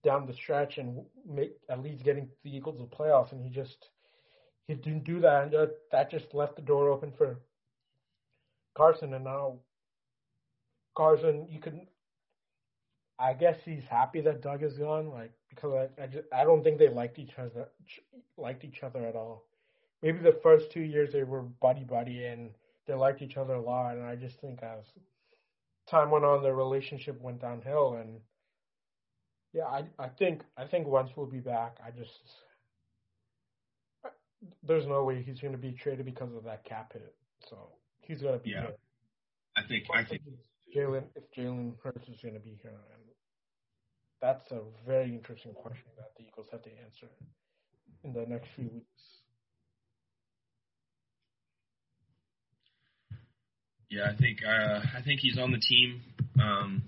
down 0.02 0.26
the 0.26 0.32
stretch 0.34 0.78
and 0.78 1.02
make 1.26 1.52
at 1.70 1.82
least 1.82 2.04
getting 2.04 2.28
the 2.44 2.54
Eagles 2.54 2.78
the 2.78 2.84
playoffs, 2.84 3.32
and 3.32 3.42
he 3.42 3.50
just 3.50 3.88
he 4.66 4.74
didn't 4.74 5.04
do 5.04 5.20
that, 5.20 5.44
and 5.44 5.54
uh, 5.54 5.66
that 5.92 6.10
just 6.10 6.34
left 6.34 6.56
the 6.56 6.62
door 6.62 6.90
open 6.90 7.12
for 7.16 7.38
Carson, 8.74 9.14
and 9.14 9.24
now 9.24 9.58
Carson, 10.94 11.46
you 11.50 11.60
can. 11.60 11.86
I 13.18 13.32
guess 13.32 13.58
he's 13.64 13.84
happy 13.88 14.20
that 14.22 14.42
Doug 14.42 14.62
is 14.62 14.78
gone, 14.78 15.10
like 15.10 15.32
because 15.48 15.88
I 15.98 16.02
I, 16.02 16.06
just, 16.06 16.24
I 16.32 16.44
don't 16.44 16.62
think 16.62 16.78
they 16.78 16.88
liked 16.88 17.18
each 17.18 17.38
other 17.38 17.68
liked 18.36 18.64
each 18.64 18.82
other 18.82 19.04
at 19.06 19.16
all. 19.16 19.44
Maybe 20.02 20.18
the 20.18 20.38
first 20.42 20.70
two 20.70 20.82
years 20.82 21.12
they 21.12 21.22
were 21.22 21.42
buddy 21.42 21.84
buddy 21.84 22.24
and 22.26 22.50
they 22.86 22.94
liked 22.94 23.22
each 23.22 23.36
other 23.36 23.54
a 23.54 23.60
lot, 23.60 23.96
and 23.96 24.04
I 24.04 24.16
just 24.16 24.40
think 24.40 24.62
as 24.62 24.84
time 25.90 26.10
went 26.10 26.24
on, 26.24 26.42
their 26.42 26.54
relationship 26.54 27.20
went 27.20 27.40
downhill, 27.40 27.98
and 28.00 28.20
yeah, 29.52 29.64
I 29.64 29.84
I 29.98 30.08
think 30.08 30.42
I 30.56 30.64
think 30.64 30.86
Wentz 30.86 31.16
will 31.16 31.26
be 31.26 31.40
back. 31.40 31.78
I 31.84 31.90
just 31.90 32.10
there's 34.62 34.86
no 34.86 35.04
way 35.04 35.22
he's 35.22 35.40
going 35.40 35.52
to 35.52 35.58
be 35.58 35.72
traded 35.72 36.04
because 36.04 36.34
of 36.34 36.44
that 36.44 36.64
cap 36.64 36.92
hit, 36.92 37.14
so 37.48 37.56
he's 38.00 38.20
going 38.20 38.38
to 38.38 38.44
be 38.44 38.50
yeah. 38.50 38.60
here. 38.62 38.74
I 39.56 39.62
think 39.62 39.84
I 39.94 40.04
think 40.04 40.22
Jalen 40.74 41.04
if 41.14 41.24
Jalen 41.36 41.74
Hurts 41.82 42.08
is 42.08 42.20
going 42.20 42.34
to 42.34 42.40
be 42.40 42.58
here, 42.62 42.72
and 42.72 43.02
that's 44.20 44.50
a 44.50 44.60
very 44.86 45.14
interesting 45.14 45.52
question 45.54 45.86
that 45.96 46.12
the 46.16 46.24
Eagles 46.24 46.48
have 46.50 46.62
to 46.62 46.70
answer 46.84 47.08
in 48.02 48.12
the 48.12 48.26
next 48.26 48.48
few 48.56 48.68
weeks. 48.72 49.23
Yeah, 53.90 54.10
I 54.10 54.16
think 54.16 54.38
uh, 54.44 54.80
I 54.96 55.02
think 55.04 55.20
he's 55.20 55.38
on 55.38 55.52
the 55.52 55.58
team, 55.58 56.00
um, 56.40 56.82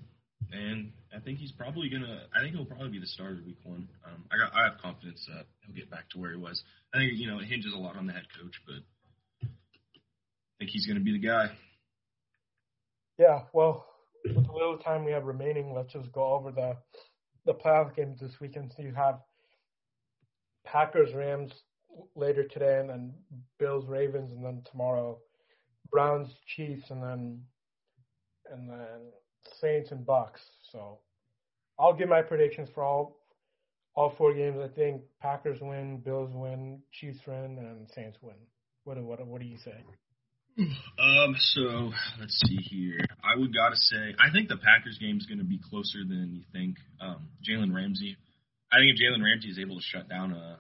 and 0.53 0.93
I 1.15 1.21
think 1.21 1.39
he's 1.39 1.53
probably 1.53 1.89
gonna. 1.89 2.23
I 2.35 2.43
think 2.43 2.55
he'll 2.55 2.65
probably 2.65 2.91
be 2.91 2.99
the 2.99 3.07
starter 3.07 3.41
week 3.45 3.59
one. 3.65 3.89
Um, 4.05 4.25
I 4.31 4.37
got 4.39 4.53
I 4.55 4.65
have 4.65 4.79
confidence 4.83 5.25
that 5.29 5.47
he'll 5.65 5.75
get 5.75 5.91
back 5.91 6.09
to 6.11 6.19
where 6.19 6.33
he 6.33 6.37
was. 6.37 6.63
I 6.95 6.99
think 6.99 7.13
you 7.15 7.29
know 7.31 7.39
it 7.39 7.47
hinges 7.47 7.73
a 7.75 7.79
lot 7.79 7.97
on 7.97 8.07
the 8.07 8.13
head 8.13 8.27
coach, 8.41 8.55
but 8.67 8.83
I 9.43 10.59
think 10.59 10.71
he's 10.71 10.87
gonna 10.87 11.01
be 11.01 11.13
the 11.13 11.27
guy. 11.27 11.51
Yeah, 13.19 13.43
well, 13.53 13.87
with 14.25 14.47
the 14.47 14.53
little 14.53 14.79
time 14.79 15.05
we 15.05 15.13
have 15.13 15.25
remaining, 15.25 15.73
let's 15.75 15.93
just 15.93 16.13
go 16.13 16.35
over 16.35 16.51
the 16.51 16.77
the 17.47 17.55
playoff 17.55 17.95
games 17.95 18.21
this 18.21 18.35
weekend. 18.41 18.73
So 18.77 18.83
you 18.83 18.93
have 18.95 19.21
Packers 20.65 21.15
Rams 21.15 21.53
later 22.15 22.45
today, 22.45 22.79
and 22.81 22.91
then 22.91 23.15
Bills 23.59 23.87
Ravens, 23.87 24.33
and 24.33 24.45
then 24.45 24.63
tomorrow 24.71 25.19
Browns 25.91 26.29
Chiefs, 26.55 26.91
and 26.91 27.03
then 27.03 27.43
and 28.51 28.71
then 28.71 29.13
Saints 29.61 29.91
and 29.91 30.05
Bucks. 30.05 30.41
So 30.73 30.99
I'll 31.79 31.95
give 31.95 32.09
my 32.09 32.23
predictions 32.23 32.69
for 32.75 32.83
all 32.83 33.19
all 33.95 34.15
four 34.17 34.35
games. 34.35 34.59
I 34.63 34.69
think 34.69 35.03
Packers 35.21 35.59
win, 35.61 35.99
Bills 35.99 36.31
win, 36.35 36.83
Chiefs 36.93 37.21
win, 37.27 37.59
and 37.59 37.89
Saints 37.95 38.19
win. 38.23 38.37
What 38.85 39.03
what 39.03 39.27
what 39.27 39.41
do 39.41 39.47
you 39.47 39.59
say? 39.59 39.85
Um, 40.59 41.37
so 41.39 41.93
let's 42.19 42.41
see 42.47 42.57
here. 42.57 42.99
I 43.23 43.39
would 43.39 43.53
gotta 43.53 43.77
say, 43.77 44.15
I 44.19 44.33
think 44.33 44.49
the 44.49 44.57
Packers 44.57 44.97
game 44.99 45.19
is 45.19 45.27
going 45.27 45.39
to 45.39 45.45
be 45.45 45.61
closer 45.71 45.99
than 46.09 46.33
you 46.33 46.45
think. 46.53 46.77
Um, 47.01 47.29
Jalen 47.45 47.75
Ramsey. 47.75 48.17
I 48.73 48.77
think 48.79 48.97
if 48.97 49.01
Jalen 49.01 49.23
Ramsey 49.23 49.49
is 49.49 49.59
able 49.59 49.77
to 49.77 49.83
shut 49.83 50.09
down 50.09 50.33
uh, 50.33 50.57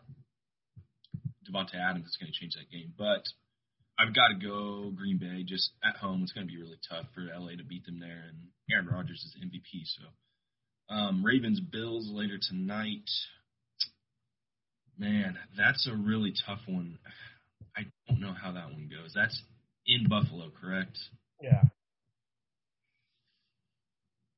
Davante 1.48 1.76
Adams, 1.80 2.04
it's 2.06 2.18
going 2.18 2.30
to 2.30 2.38
change 2.38 2.54
that 2.54 2.70
game. 2.70 2.92
But 2.96 3.24
I've 3.98 4.14
got 4.14 4.28
to 4.28 4.34
go 4.34 4.90
Green 4.96 5.18
Bay. 5.18 5.42
Just 5.44 5.70
at 5.82 5.96
home, 5.96 6.22
it's 6.22 6.32
going 6.32 6.46
to 6.46 6.52
be 6.52 6.60
really 6.60 6.78
tough 6.88 7.06
for 7.14 7.22
LA 7.22 7.56
to 7.56 7.64
beat 7.64 7.86
them 7.86 7.98
there, 7.98 8.24
and 8.28 8.38
Aaron 8.70 8.86
Rodgers 8.86 9.24
is 9.24 9.36
MVP. 9.42 9.84
So, 9.84 10.94
um, 10.94 11.24
Ravens 11.24 11.60
Bills 11.60 12.08
later 12.10 12.38
tonight. 12.40 13.08
Man, 14.98 15.36
that's 15.56 15.86
a 15.86 15.94
really 15.94 16.32
tough 16.46 16.60
one. 16.66 16.98
I 17.76 17.82
don't 18.08 18.20
know 18.20 18.32
how 18.32 18.52
that 18.52 18.66
one 18.66 18.88
goes. 18.90 19.12
That's 19.14 19.40
in 19.86 20.08
Buffalo, 20.08 20.50
correct? 20.60 20.98
Yeah. 21.40 21.62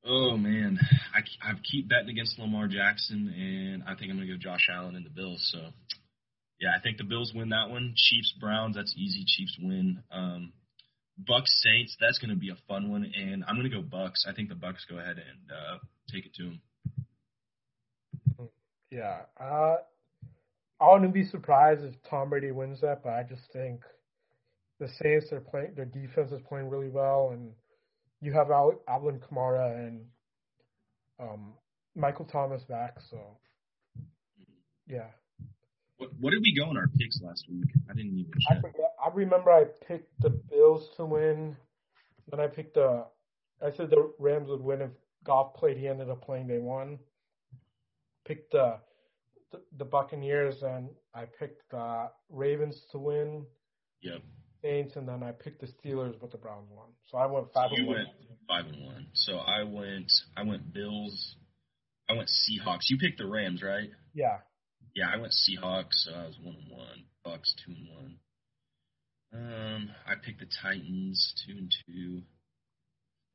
Oh 0.05 0.37
man, 0.37 0.79
I, 1.13 1.19
I 1.47 1.53
keep 1.69 1.89
betting 1.89 2.09
against 2.09 2.39
Lamar 2.39 2.67
Jackson, 2.67 3.33
and 3.35 3.83
I 3.83 3.95
think 3.95 4.11
I'm 4.11 4.17
gonna 4.17 4.27
go 4.27 4.37
Josh 4.39 4.67
Allen 4.71 4.95
and 4.95 5.05
the 5.05 5.09
Bills. 5.09 5.45
So, 5.51 5.59
yeah, 6.59 6.69
I 6.75 6.81
think 6.81 6.97
the 6.97 7.03
Bills 7.03 7.31
win 7.33 7.49
that 7.49 7.69
one. 7.69 7.93
Chiefs 7.95 8.33
Browns, 8.39 8.75
that's 8.75 8.93
easy. 8.97 9.23
Chiefs 9.25 9.57
win. 9.61 10.03
Um, 10.11 10.53
Bucks 11.17 11.61
Saints, 11.63 11.95
that's 11.99 12.17
gonna 12.17 12.35
be 12.35 12.49
a 12.49 12.57
fun 12.67 12.89
one, 12.91 13.11
and 13.15 13.43
I'm 13.47 13.55
gonna 13.55 13.69
go 13.69 13.81
Bucks. 13.81 14.25
I 14.27 14.33
think 14.33 14.49
the 14.49 14.55
Bucks 14.55 14.85
go 14.89 14.97
ahead 14.97 15.17
and 15.17 15.51
uh, 15.51 15.77
take 16.11 16.25
it 16.25 16.33
to 16.35 16.43
them. 16.43 16.61
Yeah, 18.91 19.21
uh, 19.39 19.77
I 20.81 20.93
wouldn't 20.93 21.13
be 21.13 21.25
surprised 21.25 21.83
if 21.83 21.93
Tom 22.09 22.29
Brady 22.29 22.51
wins 22.51 22.81
that, 22.81 23.03
but 23.03 23.13
I 23.13 23.23
just 23.23 23.43
think 23.53 23.81
the 24.79 24.87
Saints 25.01 25.31
are 25.31 25.41
playing 25.41 25.73
their 25.75 25.85
defense 25.85 26.31
is 26.31 26.41
playing 26.47 26.69
really 26.69 26.89
well, 26.89 27.31
and 27.33 27.51
you 28.21 28.33
have 28.33 28.51
Al- 28.51 28.81
Alvin 28.87 29.19
Kamara 29.19 29.77
and 29.87 30.01
um, 31.19 31.53
Michael 31.95 32.25
Thomas 32.25 32.63
back. 32.63 32.97
So 33.09 33.37
yeah. 34.87 35.07
What, 35.99 36.11
what 36.19 36.31
did 36.31 36.41
we 36.41 36.55
go 36.57 36.71
in 36.71 36.77
our 36.77 36.87
picks 36.87 37.21
last 37.21 37.45
week? 37.49 37.69
I 37.89 37.93
didn't 37.93 38.17
even 38.17 38.31
check. 38.47 38.57
I, 38.57 38.61
forget, 38.61 38.93
I 39.05 39.09
remember 39.13 39.51
I 39.51 39.65
picked 39.85 40.19
the 40.21 40.29
Bills 40.29 40.89
to 40.95 41.05
win. 41.05 41.57
Then 42.31 42.39
I 42.39 42.47
picked 42.47 42.75
the. 42.75 43.05
I 43.61 43.71
said 43.75 43.89
the 43.89 44.13
Rams 44.17 44.47
would 44.47 44.61
win 44.61 44.81
if 44.81 44.91
Goff 45.25 45.53
played. 45.55 45.77
He 45.77 45.87
ended 45.87 46.09
up 46.09 46.23
playing. 46.23 46.47
They 46.47 46.57
won. 46.57 46.99
Picked 48.25 48.53
the 48.53 48.77
the, 49.51 49.61
the 49.77 49.85
Buccaneers 49.85 50.63
and 50.63 50.89
I 51.13 51.25
picked 51.25 51.69
the 51.71 52.09
Ravens 52.29 52.81
to 52.91 52.97
win. 52.97 53.45
Yep. 54.01 54.21
Saints, 54.61 54.95
and 54.95 55.07
then 55.07 55.23
I 55.23 55.31
picked 55.31 55.61
the 55.61 55.67
Steelers, 55.67 56.19
but 56.19 56.31
the 56.31 56.37
Browns 56.37 56.67
won. 56.69 56.87
So 57.07 57.17
I 57.17 57.25
went 57.25 57.51
five 57.53 57.71
so 57.71 57.77
and 57.77 57.87
one. 57.87 57.95
Went 57.97 58.09
five 58.47 58.65
and 58.65 58.85
one. 58.85 59.07
So 59.13 59.37
I 59.37 59.63
went. 59.63 60.11
I 60.37 60.43
went 60.43 60.73
Bills. 60.73 61.35
I 62.09 62.13
went 62.13 62.29
Seahawks. 62.29 62.89
You 62.89 62.97
picked 62.97 63.17
the 63.17 63.27
Rams, 63.27 63.61
right? 63.61 63.89
Yeah. 64.13 64.37
Yeah, 64.99 65.11
I 65.13 65.17
went 65.17 65.31
Seahawks. 65.31 66.03
So 66.03 66.11
I 66.11 66.25
was 66.25 66.37
one 66.43 66.57
and 66.61 66.77
one. 66.77 67.03
Bucks 67.23 67.55
two 67.65 67.71
and 67.71 67.87
one. 67.95 68.15
Um, 69.33 69.89
I 70.05 70.15
picked 70.21 70.41
the 70.41 70.47
Titans 70.61 71.33
two 71.45 71.53
and 71.57 71.71
two. 71.71 72.21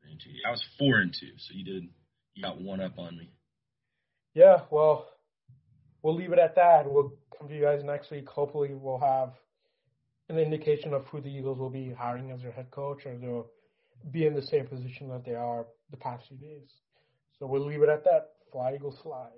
Three 0.02 0.10
and 0.10 0.20
two. 0.20 0.30
I 0.46 0.50
was 0.50 0.62
four 0.78 0.96
and 0.96 1.14
two. 1.18 1.32
So 1.38 1.54
you 1.54 1.64
did. 1.64 1.88
You 2.34 2.42
got 2.42 2.60
one 2.60 2.82
up 2.82 2.98
on 2.98 3.16
me. 3.16 3.30
Yeah. 4.34 4.58
Well, 4.70 5.08
we'll 6.02 6.14
leave 6.14 6.32
it 6.32 6.38
at 6.38 6.54
that. 6.56 6.82
We'll 6.84 7.14
come 7.38 7.48
to 7.48 7.54
you 7.54 7.62
guys 7.62 7.82
next 7.82 8.10
week. 8.10 8.28
Hopefully, 8.28 8.74
we'll 8.74 8.98
have 8.98 9.30
an 10.28 10.38
indication 10.38 10.92
of 10.92 11.06
who 11.06 11.22
the 11.22 11.28
Eagles 11.28 11.58
will 11.58 11.70
be 11.70 11.94
hiring 11.98 12.30
as 12.30 12.42
their 12.42 12.52
head 12.52 12.70
coach, 12.72 13.06
or 13.06 13.16
they'll 13.16 13.46
be 14.10 14.26
in 14.26 14.34
the 14.34 14.42
same 14.42 14.66
position 14.66 15.08
that 15.08 15.24
they 15.24 15.34
are 15.34 15.64
the 15.90 15.96
past 15.96 16.24
few 16.28 16.36
days. 16.36 16.68
So 17.38 17.46
we'll 17.46 17.66
leave 17.66 17.82
it 17.82 17.88
at 17.88 18.04
that. 18.04 18.32
Fly 18.52 18.74
Eagles 18.74 18.98
fly. 19.02 19.30